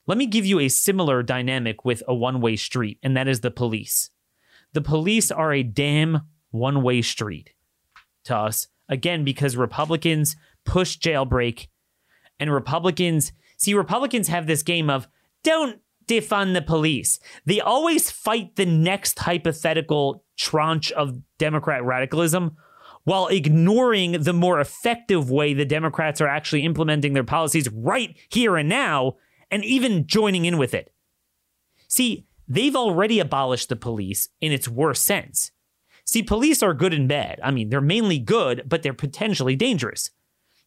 [0.07, 3.41] Let me give you a similar dynamic with a one way street, and that is
[3.41, 4.09] the police.
[4.73, 7.51] The police are a damn one way street
[8.25, 10.35] to us again because Republicans
[10.65, 11.67] push jailbreak
[12.39, 15.07] and Republicans see Republicans have this game of
[15.43, 17.19] don't defund the police.
[17.45, 22.57] They always fight the next hypothetical tranche of Democrat radicalism
[23.03, 28.57] while ignoring the more effective way the Democrats are actually implementing their policies right here
[28.57, 29.15] and now
[29.51, 30.93] and even joining in with it.
[31.87, 35.51] See, they've already abolished the police in its worst sense.
[36.05, 37.39] See, police are good and bad.
[37.43, 40.09] I mean, they're mainly good, but they're potentially dangerous.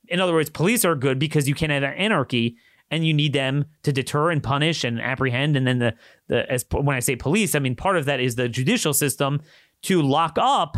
[0.09, 2.57] In other words, police are good because you can't have anarchy
[2.91, 5.57] and you need them to deter and punish and apprehend.
[5.57, 5.95] And then the,
[6.29, 9.41] the as when I say police, I mean part of that is the judicial system
[9.83, 10.77] to lock up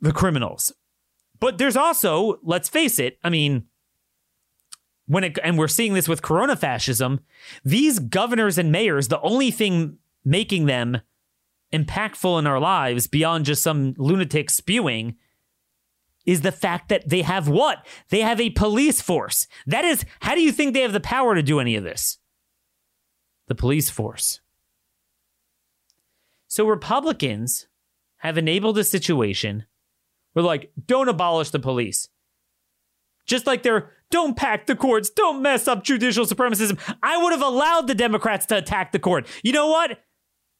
[0.00, 0.72] the criminals.
[1.40, 3.64] But there's also, let's face it, I mean,
[5.10, 7.18] when it, and we're seeing this with corona fascism,
[7.64, 11.00] these governors and mayors, the only thing making them
[11.72, 15.16] impactful in our lives beyond just some lunatic spewing
[16.24, 17.84] is the fact that they have what?
[18.10, 19.48] They have a police force.
[19.66, 22.18] That is, how do you think they have the power to do any of this?
[23.48, 24.40] The police force.
[26.46, 27.66] So Republicans
[28.18, 29.64] have enabled a situation
[30.34, 32.08] where, like, don't abolish the police.
[33.30, 36.76] Just like they're, don't pack the courts, don't mess up judicial supremacism.
[37.00, 39.24] I would have allowed the Democrats to attack the court.
[39.44, 40.00] You know what?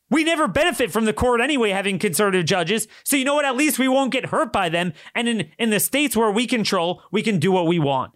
[0.08, 2.86] We never benefit from the court anyway, having conservative judges.
[3.02, 3.44] So you know what?
[3.44, 4.92] At least we won't get hurt by them.
[5.16, 8.12] And in, in the states where we control, we can do what we want.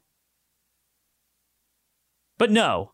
[2.39, 2.93] But no,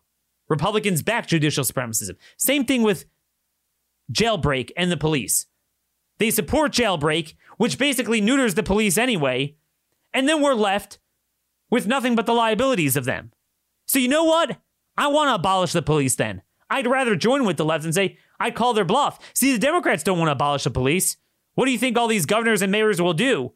[0.49, 2.15] Republicans back judicial supremacism.
[2.37, 3.05] Same thing with
[4.11, 5.45] jailbreak and the police.
[6.17, 9.57] They support jailbreak, which basically neuters the police anyway.
[10.11, 10.97] And then we're left
[11.71, 13.31] with nothing but the liabilities of them.
[13.87, 14.57] So you know what?
[14.97, 16.43] I want to abolish the police then.
[16.69, 19.19] I'd rather join with the left and say, I'd call their bluff.
[19.33, 21.17] See, the Democrats don't want to abolish the police.
[21.55, 23.53] What do you think all these governors and mayors will do?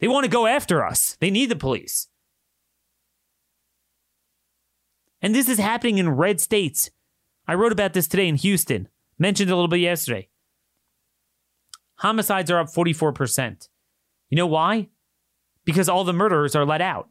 [0.00, 1.16] They want to go after us.
[1.20, 2.08] They need the police.
[5.22, 6.90] And this is happening in red states.
[7.46, 10.28] I wrote about this today in Houston, mentioned a little bit yesterday.
[11.96, 13.68] Homicides are up 44%.
[14.30, 14.88] You know why?
[15.64, 17.08] Because all the murderers are let out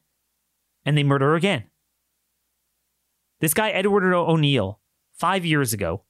[0.85, 1.65] and they murder again.
[3.39, 4.79] This guy, Edward O'Neill,
[5.13, 6.03] five years ago,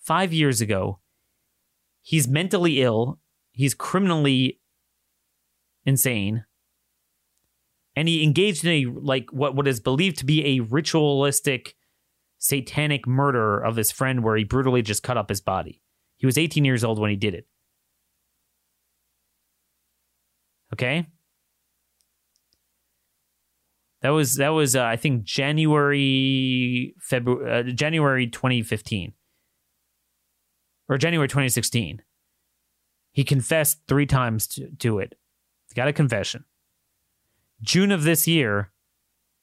[0.00, 1.00] five years ago,
[2.00, 3.18] he's mentally ill,
[3.52, 4.60] he's criminally
[5.84, 6.44] insane,
[7.94, 11.74] and he engaged in a like what what is believed to be a ritualistic
[12.38, 15.82] satanic murder of his friend where he brutally just cut up his body.
[16.16, 17.46] He was 18 years old when he did it.
[20.72, 21.06] Okay?
[24.02, 29.12] That was that was uh, I think January February uh, January 2015
[30.88, 32.02] or January 2016.
[33.10, 35.18] He confessed three times to, to it.
[35.68, 36.44] He got a confession.
[37.60, 38.70] June of this year,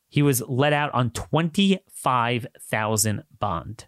[0.08, 3.88] He was let out on 25,000 bond.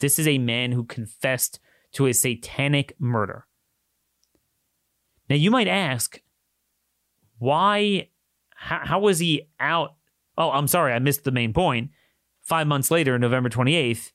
[0.00, 1.60] This is a man who confessed
[1.92, 3.46] to a satanic murder.
[5.28, 6.22] Now you might ask,
[7.38, 8.08] why
[8.54, 9.94] how, how was he out?
[10.36, 11.90] Oh, I'm sorry, I missed the main point.
[12.42, 14.12] 5 months later, November 28th,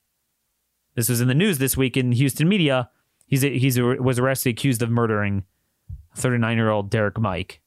[0.94, 2.90] this was in the news this week in Houston media.
[3.26, 5.44] He's a, he's was arrested accused of murdering
[6.16, 7.60] 39 year old Derek Mike.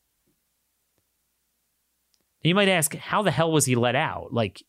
[2.41, 4.31] You might ask, how the hell was he let out?
[4.31, 4.63] Like,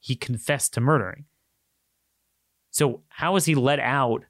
[0.00, 1.26] he confessed to murdering.
[2.70, 4.24] So, how was he let out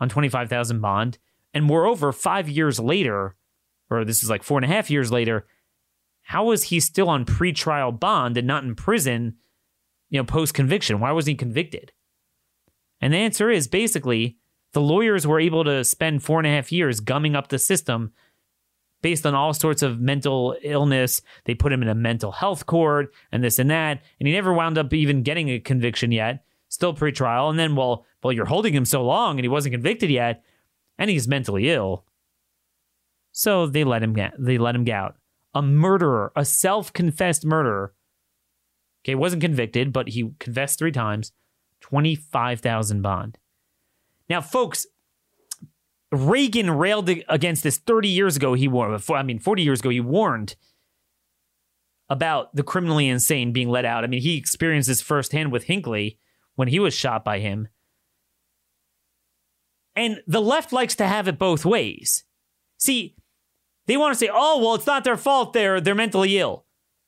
[0.00, 1.18] on 25,000 bond?
[1.52, 3.34] And moreover, five years later,
[3.90, 5.46] or this is like four and a half years later,
[6.22, 9.36] how was he still on pretrial bond and not in prison,
[10.10, 11.00] you know, post conviction?
[11.00, 11.92] Why was he convicted?
[13.00, 14.36] And the answer is basically
[14.72, 18.12] the lawyers were able to spend four and a half years gumming up the system
[19.00, 21.22] based on all sorts of mental illness.
[21.44, 24.02] They put him in a mental health court and this and that.
[24.18, 27.48] And he never wound up even getting a conviction yet, still pretrial.
[27.48, 30.44] And then, well, well, you're holding him so long and he wasn't convicted yet,
[30.98, 32.04] and he's mentally ill.
[33.38, 35.14] So they let him get they let him get out.
[35.54, 37.94] A murderer, a self-confessed murderer.
[39.04, 41.30] Okay, wasn't convicted, but he confessed three times.
[41.80, 43.38] 25,000 bond.
[44.28, 44.88] Now, folks,
[46.10, 48.54] Reagan railed against this 30 years ago.
[48.54, 50.56] He warned, I mean, 40 years ago, he warned
[52.08, 54.02] about the criminally insane being let out.
[54.02, 56.18] I mean, he experienced this firsthand with Hinckley
[56.56, 57.68] when he was shot by him.
[59.94, 62.24] And the left likes to have it both ways.
[62.78, 63.14] See,
[63.88, 65.52] they want to say, oh, well, it's not their fault.
[65.52, 66.66] They're, they're mentally ill.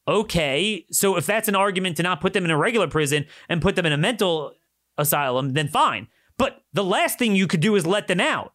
[0.09, 3.62] Okay, so if that's an argument to not put them in a regular prison and
[3.62, 4.55] put them in a mental
[4.99, 6.09] asylum, then fine.
[6.37, 8.55] But the last thing you could do is let them out.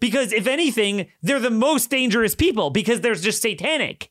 [0.00, 4.10] Because if anything, they're the most dangerous people because they're just satanic.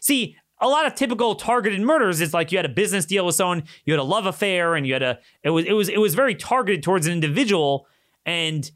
[0.00, 3.34] See, a lot of typical targeted murders is like you had a business deal with
[3.34, 5.98] someone, you had a love affair, and you had a it was it was it
[5.98, 7.86] was very targeted towards an individual.
[8.24, 8.68] And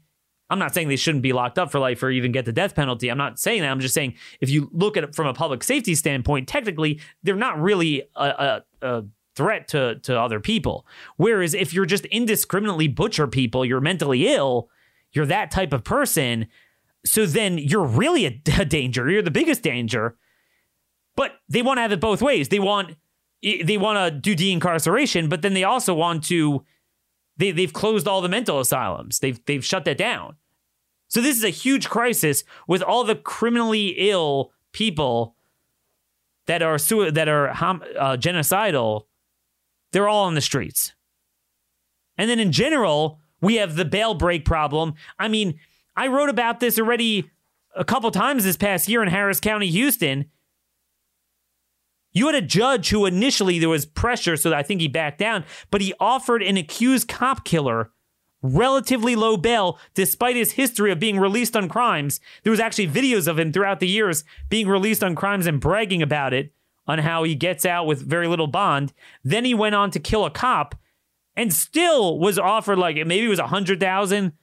[0.51, 2.75] I'm not saying they shouldn't be locked up for life or even get the death
[2.75, 3.09] penalty.
[3.09, 3.71] I'm not saying that.
[3.71, 7.35] I'm just saying if you look at it from a public safety standpoint, technically they're
[7.35, 9.03] not really a, a, a
[9.35, 10.85] threat to to other people.
[11.15, 14.69] Whereas if you're just indiscriminately butcher people, you're mentally ill,
[15.13, 16.47] you're that type of person.
[17.05, 19.09] So then you're really a, a danger.
[19.09, 20.17] You're the biggest danger.
[21.15, 22.49] But they want to have it both ways.
[22.49, 22.95] They want
[23.41, 26.63] they want to do de-incarceration, but then they also want to
[27.37, 29.19] they they've closed all the mental asylums.
[29.19, 30.35] They've they've shut that down.
[31.11, 35.35] So this is a huge crisis with all the criminally ill people
[36.47, 36.77] that are
[37.11, 39.03] that are uh, genocidal
[39.91, 40.93] they're all on the streets.
[42.17, 44.93] And then in general, we have the bail break problem.
[45.19, 45.59] I mean,
[45.97, 47.29] I wrote about this already
[47.75, 50.25] a couple times this past year in Harris County, Houston.
[52.13, 55.43] You had a judge who initially there was pressure, so I think he backed down,
[55.71, 57.91] but he offered an accused cop killer
[58.41, 62.19] relatively low bail despite his history of being released on crimes.
[62.43, 66.01] There was actually videos of him throughout the years being released on crimes and bragging
[66.01, 66.51] about it
[66.87, 68.93] on how he gets out with very little bond.
[69.23, 70.75] Then he went on to kill a cop
[71.35, 74.33] and still was offered like maybe it was a hundred thousand.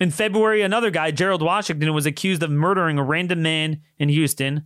[0.00, 4.64] In February, another guy, Gerald Washington, was accused of murdering a random man in Houston.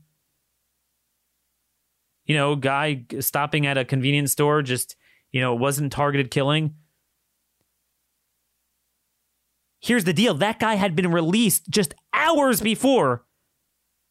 [2.25, 4.95] You know, guy stopping at a convenience store, just,
[5.33, 6.77] you know, it wasn't targeted killing.
[9.85, 13.27] Here's the deal that guy had been released just hours before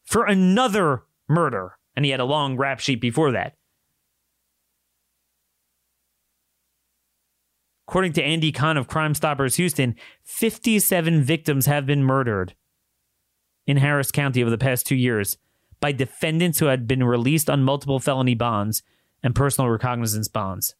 [0.05, 3.55] for another murder, and he had a long rap sheet before that.
[7.87, 12.53] According to Andy Kahn of Crime Stoppers Houston, 57 victims have been murdered
[13.65, 15.39] in Harris County over the past two years
[15.79, 18.83] by defendants who had been released on multiple felony bonds
[19.23, 20.75] and personal recognizance bonds.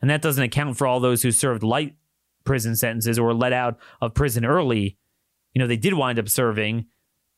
[0.00, 1.96] And that doesn't account for all those who served light
[2.44, 4.96] prison sentences or let out of prison early.
[5.52, 6.86] You know, they did wind up serving,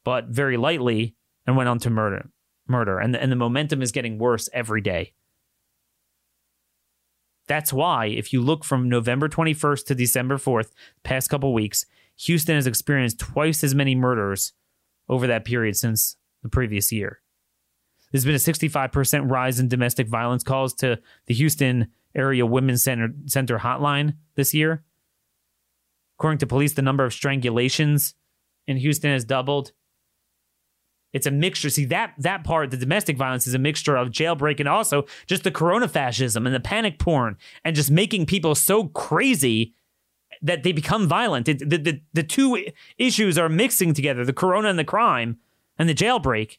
[0.05, 1.15] but very lightly
[1.47, 2.31] and went on to murder.
[2.69, 2.99] Murder.
[2.99, 5.13] And the, and the momentum is getting worse every day.
[7.47, 10.73] That's why, if you look from November 21st to December 4th,
[11.05, 11.87] past couple weeks,
[12.17, 14.53] Houston has experienced twice as many murders
[15.09, 17.21] over that period since the previous year.
[18.11, 23.11] There's been a 65% rise in domestic violence calls to the Houston area Women's Center,
[23.27, 24.83] Center hotline this year.
[26.19, 28.15] According to police, the number of strangulations
[28.67, 29.73] in Houston has doubled.
[31.13, 31.71] It's a mixture.
[31.71, 35.45] See that that part, the domestic violence, is a mixture of jailbreak and also just
[35.45, 39.75] the corona fascism and the panic porn and just making people so crazy
[40.43, 41.49] that they become violent.
[41.49, 42.67] It, the, the the two
[42.99, 45.39] issues are mixing together: the corona and the crime,
[45.79, 46.59] and the jailbreak.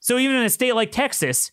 [0.00, 1.52] So even in a state like Texas,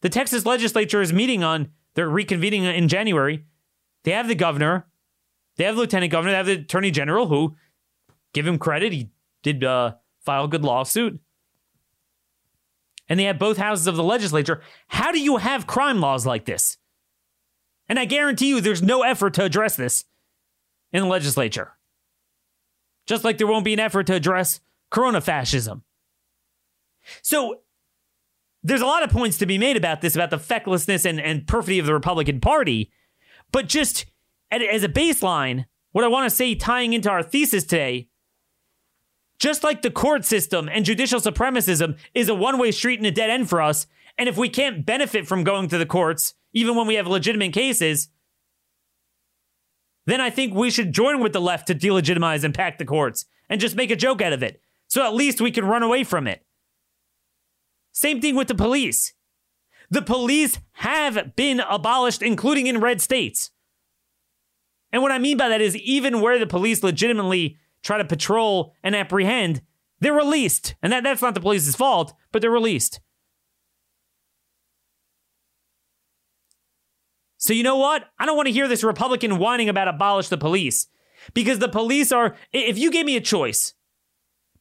[0.00, 3.44] the Texas legislature is meeting on, they're reconvening in January.
[4.04, 4.86] They have the governor,
[5.56, 7.56] they have the lieutenant governor, they have the attorney general who,
[8.32, 9.10] give him credit, he
[9.42, 11.20] did uh, file a good lawsuit.
[13.08, 14.62] And they have both houses of the legislature.
[14.88, 16.78] How do you have crime laws like this?
[17.88, 20.04] And I guarantee you there's no effort to address this
[20.92, 21.72] in the legislature.
[23.06, 25.82] Just like there won't be an effort to address corona fascism.
[27.20, 27.60] So
[28.62, 31.46] there's a lot of points to be made about this, about the fecklessness and, and
[31.46, 32.92] perfidy of the Republican Party.
[33.50, 34.06] But just
[34.60, 38.08] as a baseline, what I want to say tying into our thesis today,
[39.38, 43.10] just like the court system and judicial supremacism is a one way street and a
[43.10, 43.86] dead end for us,
[44.18, 47.52] and if we can't benefit from going to the courts, even when we have legitimate
[47.52, 48.08] cases,
[50.06, 53.24] then I think we should join with the left to delegitimize and pack the courts
[53.48, 54.60] and just make a joke out of it.
[54.88, 56.44] So at least we can run away from it.
[57.92, 59.14] Same thing with the police.
[59.90, 63.50] The police have been abolished, including in red states.
[64.92, 68.74] And what I mean by that is, even where the police legitimately try to patrol
[68.82, 69.62] and apprehend,
[70.00, 70.74] they're released.
[70.82, 73.00] And that, that's not the police's fault, but they're released.
[77.38, 78.04] So, you know what?
[78.18, 80.86] I don't want to hear this Republican whining about abolish the police
[81.34, 83.74] because the police are, if you gave me a choice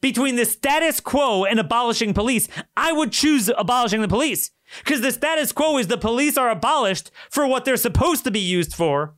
[0.01, 4.49] between the status quo and abolishing police, I would choose abolishing the police
[4.83, 8.39] because the status quo is the police are abolished for what they're supposed to be
[8.39, 9.15] used for,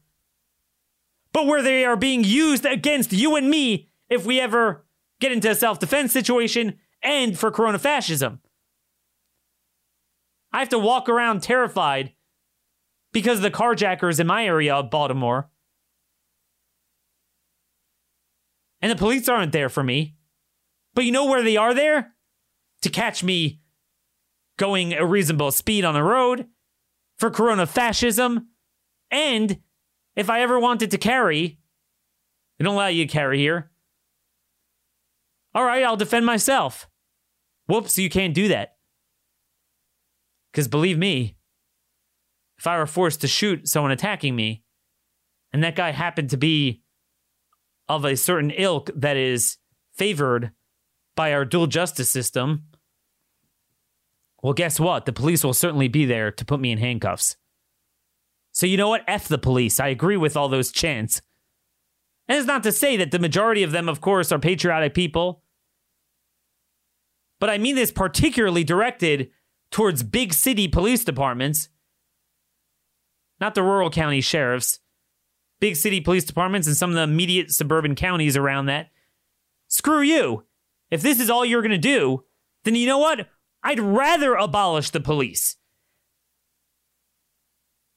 [1.33, 4.85] but where they are being used against you and me if we ever
[5.19, 8.39] get into a self defense situation and for corona fascism.
[10.53, 12.13] I have to walk around terrified
[13.11, 15.49] because the carjackers in my area of Baltimore.
[18.81, 20.15] And the police aren't there for me.
[20.93, 22.13] But you know where they are there?
[22.81, 23.61] To catch me
[24.57, 26.47] going a reasonable speed on the road
[27.17, 28.49] for corona fascism.
[29.09, 29.59] And
[30.15, 31.59] if I ever wanted to carry,
[32.57, 33.71] they don't allow you to carry here.
[35.55, 36.87] All right, I'll defend myself.
[37.67, 38.75] Whoops, you can't do that.
[40.51, 41.35] Because believe me,
[42.57, 44.63] if I were forced to shoot someone attacking me,
[45.51, 46.81] and that guy happened to be
[47.87, 49.57] of a certain ilk that is
[49.93, 50.51] favored
[51.15, 52.63] by our dual justice system,
[54.41, 55.05] well, guess what?
[55.05, 57.37] The police will certainly be there to put me in handcuffs.
[58.53, 59.03] So, you know what?
[59.07, 59.79] F the police.
[59.79, 61.21] I agree with all those chants.
[62.27, 65.43] And it's not to say that the majority of them, of course, are patriotic people.
[67.39, 69.29] But I mean this particularly directed
[69.69, 71.67] towards big city police departments
[73.43, 74.79] not the rural county sheriffs,
[75.59, 78.89] big city police departments, and some of the immediate suburban counties around that.
[79.67, 80.45] Screw you.
[80.89, 82.23] If this is all you're going to do,
[82.63, 83.27] then you know what?
[83.61, 85.57] I'd rather abolish the police.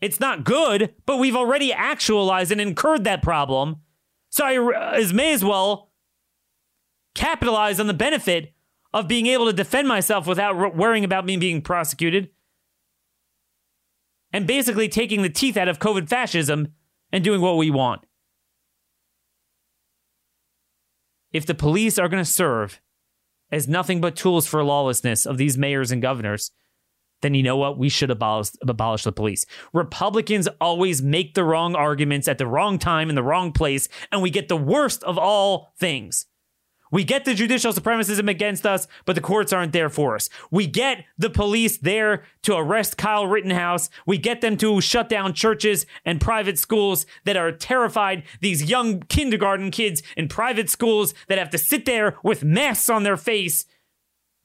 [0.00, 3.76] It's not good, but we've already actualized and incurred that problem.
[4.30, 5.90] So I as uh, may as well
[7.14, 8.52] capitalize on the benefit
[8.92, 12.30] of being able to defend myself without worrying about me being prosecuted
[14.32, 16.68] and basically taking the teeth out of COVID fascism
[17.12, 18.02] and doing what we want.
[21.32, 22.80] If the police are going to serve
[23.50, 26.50] as nothing but tools for lawlessness of these mayors and governors,
[27.22, 27.78] then you know what?
[27.78, 29.46] We should abolish, abolish the police.
[29.72, 34.22] Republicans always make the wrong arguments at the wrong time in the wrong place, and
[34.22, 36.26] we get the worst of all things.
[36.92, 40.28] We get the judicial supremacism against us, but the courts aren't there for us.
[40.50, 43.90] We get the police there to arrest Kyle Rittenhouse.
[44.06, 48.22] We get them to shut down churches and private schools that are terrified.
[48.40, 53.02] These young kindergarten kids in private schools that have to sit there with masks on
[53.02, 53.66] their face.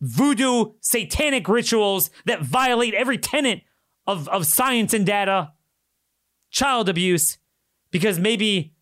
[0.01, 3.61] Voodoo, satanic rituals that violate every tenet
[4.07, 5.53] of, of science and data.
[6.49, 7.37] Child abuse,
[7.91, 8.73] because maybe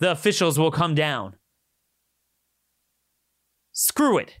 [0.00, 1.36] the officials will come down.
[3.72, 4.40] Screw it.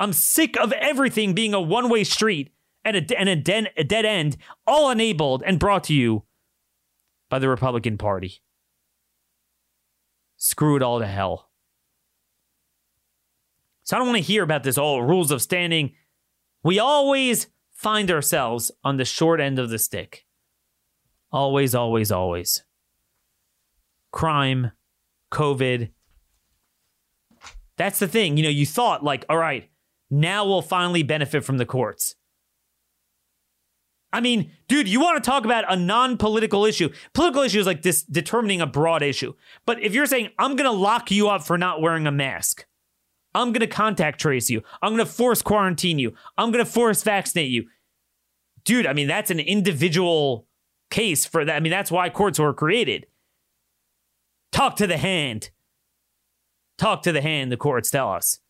[0.00, 2.52] I'm sick of everything being a one way street
[2.84, 4.36] and, a, and a, den, a dead end,
[4.66, 6.24] all enabled and brought to you
[7.28, 8.40] by the Republican Party.
[10.36, 11.47] Screw it all to hell.
[13.88, 15.94] So I don't want to hear about this all rules of standing.
[16.62, 20.26] We always find ourselves on the short end of the stick.
[21.32, 22.64] Always, always, always.
[24.12, 24.72] Crime,
[25.32, 25.88] COVID,
[27.78, 28.36] that's the thing.
[28.36, 29.70] You know, you thought, like, all right,
[30.10, 32.14] now we'll finally benefit from the courts.
[34.12, 36.90] I mean, dude, you want to talk about a non political issue?
[37.14, 39.32] Political issue is like this determining a broad issue.
[39.64, 42.66] But if you're saying, I'm going to lock you up for not wearing a mask,
[43.34, 44.62] I'm going to contact trace you.
[44.82, 46.14] I'm going to force quarantine you.
[46.36, 47.66] I'm going to force vaccinate you.
[48.64, 50.46] Dude, I mean, that's an individual
[50.90, 51.54] case for that.
[51.54, 53.06] I mean, that's why courts were created.
[54.52, 55.50] Talk to the hand.
[56.78, 58.40] Talk to the hand, the courts tell us.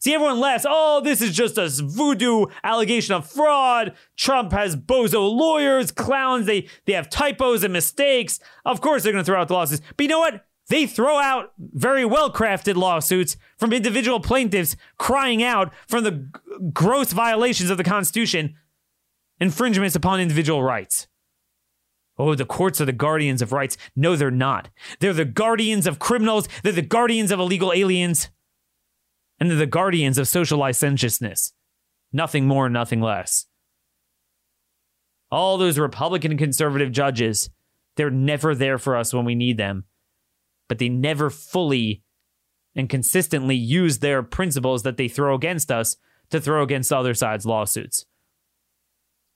[0.00, 0.66] See, everyone laughs.
[0.68, 3.94] Oh, this is just a voodoo allegation of fraud.
[4.16, 6.46] Trump has bozo lawyers, clowns.
[6.46, 8.40] They they have typos and mistakes.
[8.64, 9.80] Of course, they're going to throw out the lawsuits.
[9.96, 10.44] But you know what?
[10.72, 16.30] They throw out very well crafted lawsuits from individual plaintiffs crying out from the g-
[16.72, 18.54] gross violations of the Constitution,
[19.38, 21.08] infringements upon individual rights.
[22.16, 23.76] Oh, the courts are the guardians of rights.
[23.94, 24.70] No, they're not.
[24.98, 26.48] They're the guardians of criminals.
[26.62, 28.30] They're the guardians of illegal aliens
[29.38, 31.52] and they're the guardians of social licentiousness.
[32.14, 33.44] Nothing more, nothing less.
[35.30, 37.50] All those Republican conservative judges,
[37.96, 39.84] they're never there for us when we need them,
[40.68, 42.02] but they never fully
[42.74, 45.96] and consistently use their principles that they throw against us
[46.30, 48.06] to throw against the other side's lawsuits.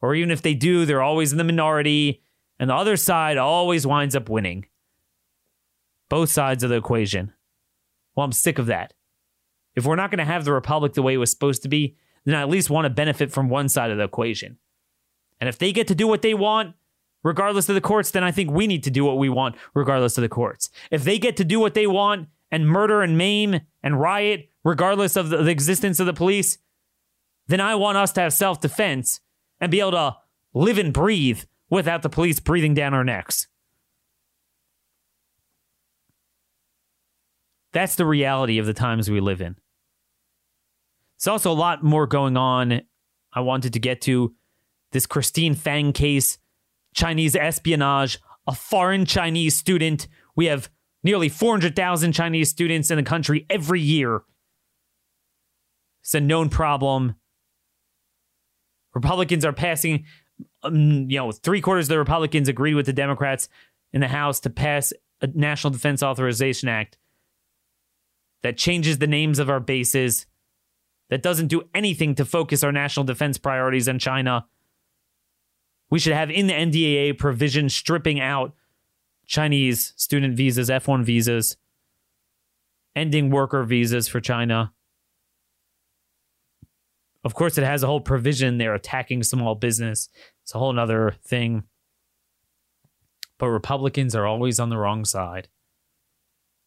[0.00, 2.22] Or even if they do, they're always in the minority,
[2.58, 4.66] and the other side always winds up winning.
[6.08, 7.32] Both sides of the equation.
[8.14, 8.94] Well, I'm sick of that.
[9.74, 11.96] If we're not going to have the republic the way it was supposed to be,
[12.24, 14.58] then I at least want to benefit from one side of the equation.
[15.38, 16.74] And if they get to do what they want,
[17.26, 20.16] regardless of the courts, then I think we need to do what we want, regardless
[20.16, 20.70] of the courts.
[20.92, 25.16] If they get to do what they want and murder and maim and riot, regardless
[25.16, 26.58] of the, the existence of the police,
[27.48, 29.20] then I want us to have self defense
[29.60, 30.16] and be able to
[30.54, 33.48] live and breathe without the police breathing down our necks.
[37.72, 39.56] That's the reality of the times we live in.
[41.18, 42.82] There's also a lot more going on.
[43.32, 44.34] I wanted to get to
[44.92, 46.38] this Christine Fang case,
[46.97, 50.09] Chinese espionage, a foreign Chinese student.
[50.34, 50.70] We have
[51.05, 54.22] nearly 400,000 Chinese students in the country every year.
[56.03, 57.14] It's a known problem.
[58.94, 60.07] Republicans are passing,
[60.62, 63.49] um, you know, three quarters of the Republicans agreed with the Democrats
[63.92, 66.97] in the House to pass a National Defense Authorization Act
[68.42, 70.26] that changes the names of our bases
[71.11, 74.47] that doesn't do anything to focus our national defense priorities on China.
[75.91, 78.53] We should have in the NDAA provision stripping out
[79.26, 81.57] Chinese student visas, F1 visas,
[82.95, 84.72] ending worker visas for China.
[87.24, 90.09] Of course, it has a whole provision there attacking small business.
[90.43, 91.64] It's a whole other thing.
[93.39, 95.49] But Republicans are always on the wrong side.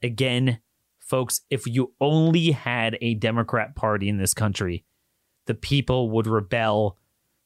[0.04, 0.60] Again,
[1.00, 4.84] folks, if you only had a Democrat Party in this country,
[5.46, 6.98] the people would rebel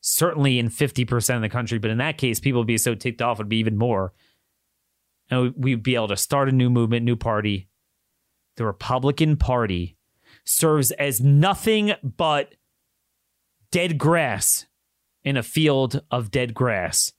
[0.06, 1.80] certainly in 50% of the country.
[1.80, 4.14] But in that case, people would be so ticked off, it would be even more.
[5.32, 7.70] And we'd be able to start a new movement, new party.
[8.58, 9.98] The Republican Party
[10.46, 12.54] serves as nothing but
[13.72, 14.66] dead grass
[15.24, 17.14] in a field of dead grass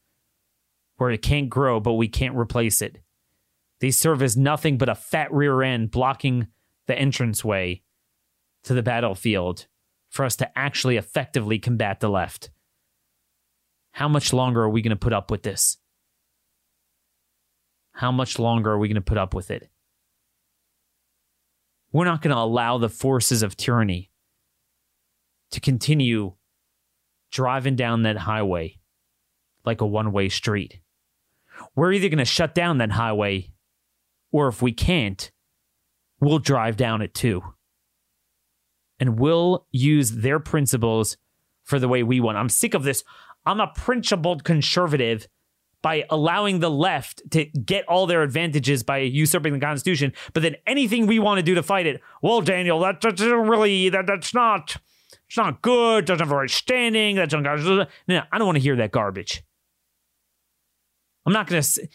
[0.97, 3.01] where it can't grow, but we can't replace it.
[3.81, 6.49] They serve as nothing but a fat rear end blocking
[6.87, 7.83] the entranceway
[8.65, 9.67] to the battlefield
[10.11, 12.51] for us to actually effectively combat the left.
[13.95, 15.79] How much longer are we going to put up with this?
[17.93, 19.71] How much longer are we going to put up with it?
[21.93, 24.11] We're not going to allow the forces of tyranny
[25.53, 26.35] to continue
[27.31, 28.81] driving down that highway
[29.65, 30.81] like a one way street.
[31.77, 33.53] We're either going to shut down that highway
[34.33, 35.31] or if we can't,
[36.19, 37.45] we'll drive down it too.
[38.99, 41.17] And we'll use their principles
[41.63, 42.39] for the way we want.
[42.39, 43.05] I'm sick of this.
[43.47, 45.29] I'm a principled conservative
[45.83, 50.15] by allowing the left to get all their advantages by usurping the Constitution.
[50.33, 53.91] But then anything we want to do to fight it, well, Daniel, that, that's really
[53.91, 54.77] that that's not
[55.27, 56.05] it's not good.
[56.05, 57.17] Doesn't have a right standing.
[57.17, 57.89] That's not.
[58.09, 59.43] No, I don't want to hear that garbage.
[61.27, 61.89] I'm not going to.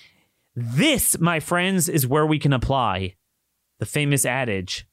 [0.56, 3.16] This, my friends, is where we can apply
[3.80, 4.88] the famous adage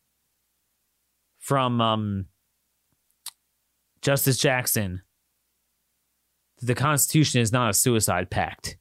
[1.39, 2.27] from um,
[4.01, 5.03] Justice Jackson
[6.61, 8.77] the Constitution is not a suicide pact.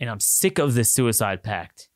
[0.00, 1.88] And I'm sick of this suicide pact.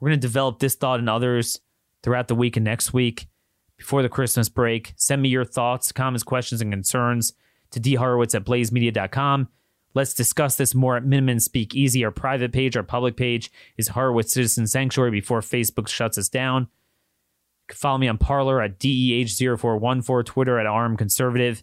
[0.00, 1.60] We're going to develop this thought and others
[2.02, 3.28] throughout the week and next week
[3.76, 4.92] before the Christmas break.
[4.96, 7.32] Send me your thoughts, comments, questions, and concerns
[7.70, 9.48] to dhorowitz at blazemedia.com.
[9.94, 12.04] Let's discuss this more at Minimum Speak Easy.
[12.04, 16.68] Our private page, our public page is Horowitz Citizen Sanctuary before Facebook shuts us down.
[17.72, 21.62] Follow me on Parler at DEH0414, Twitter at RMConservative.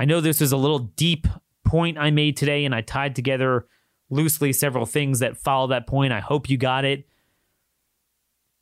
[0.00, 1.26] I know this was a little deep
[1.62, 3.66] point I made today, and I tied together
[4.08, 6.10] loosely several things that follow that point.
[6.10, 7.06] I hope you got it.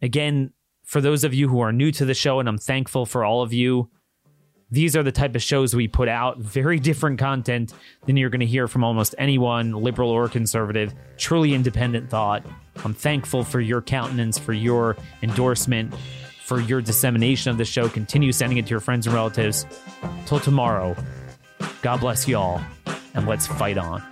[0.03, 3.25] Again, for those of you who are new to the show, and I'm thankful for
[3.25, 3.89] all of you,
[4.69, 6.39] these are the type of shows we put out.
[6.39, 7.73] Very different content
[8.05, 12.45] than you're going to hear from almost anyone, liberal or conservative, truly independent thought.
[12.85, 15.95] I'm thankful for your countenance, for your endorsement,
[16.43, 17.89] for your dissemination of the show.
[17.89, 19.67] Continue sending it to your friends and relatives.
[20.27, 20.97] Till tomorrow,
[21.83, 22.61] God bless you all,
[23.15, 24.03] and let's fight on.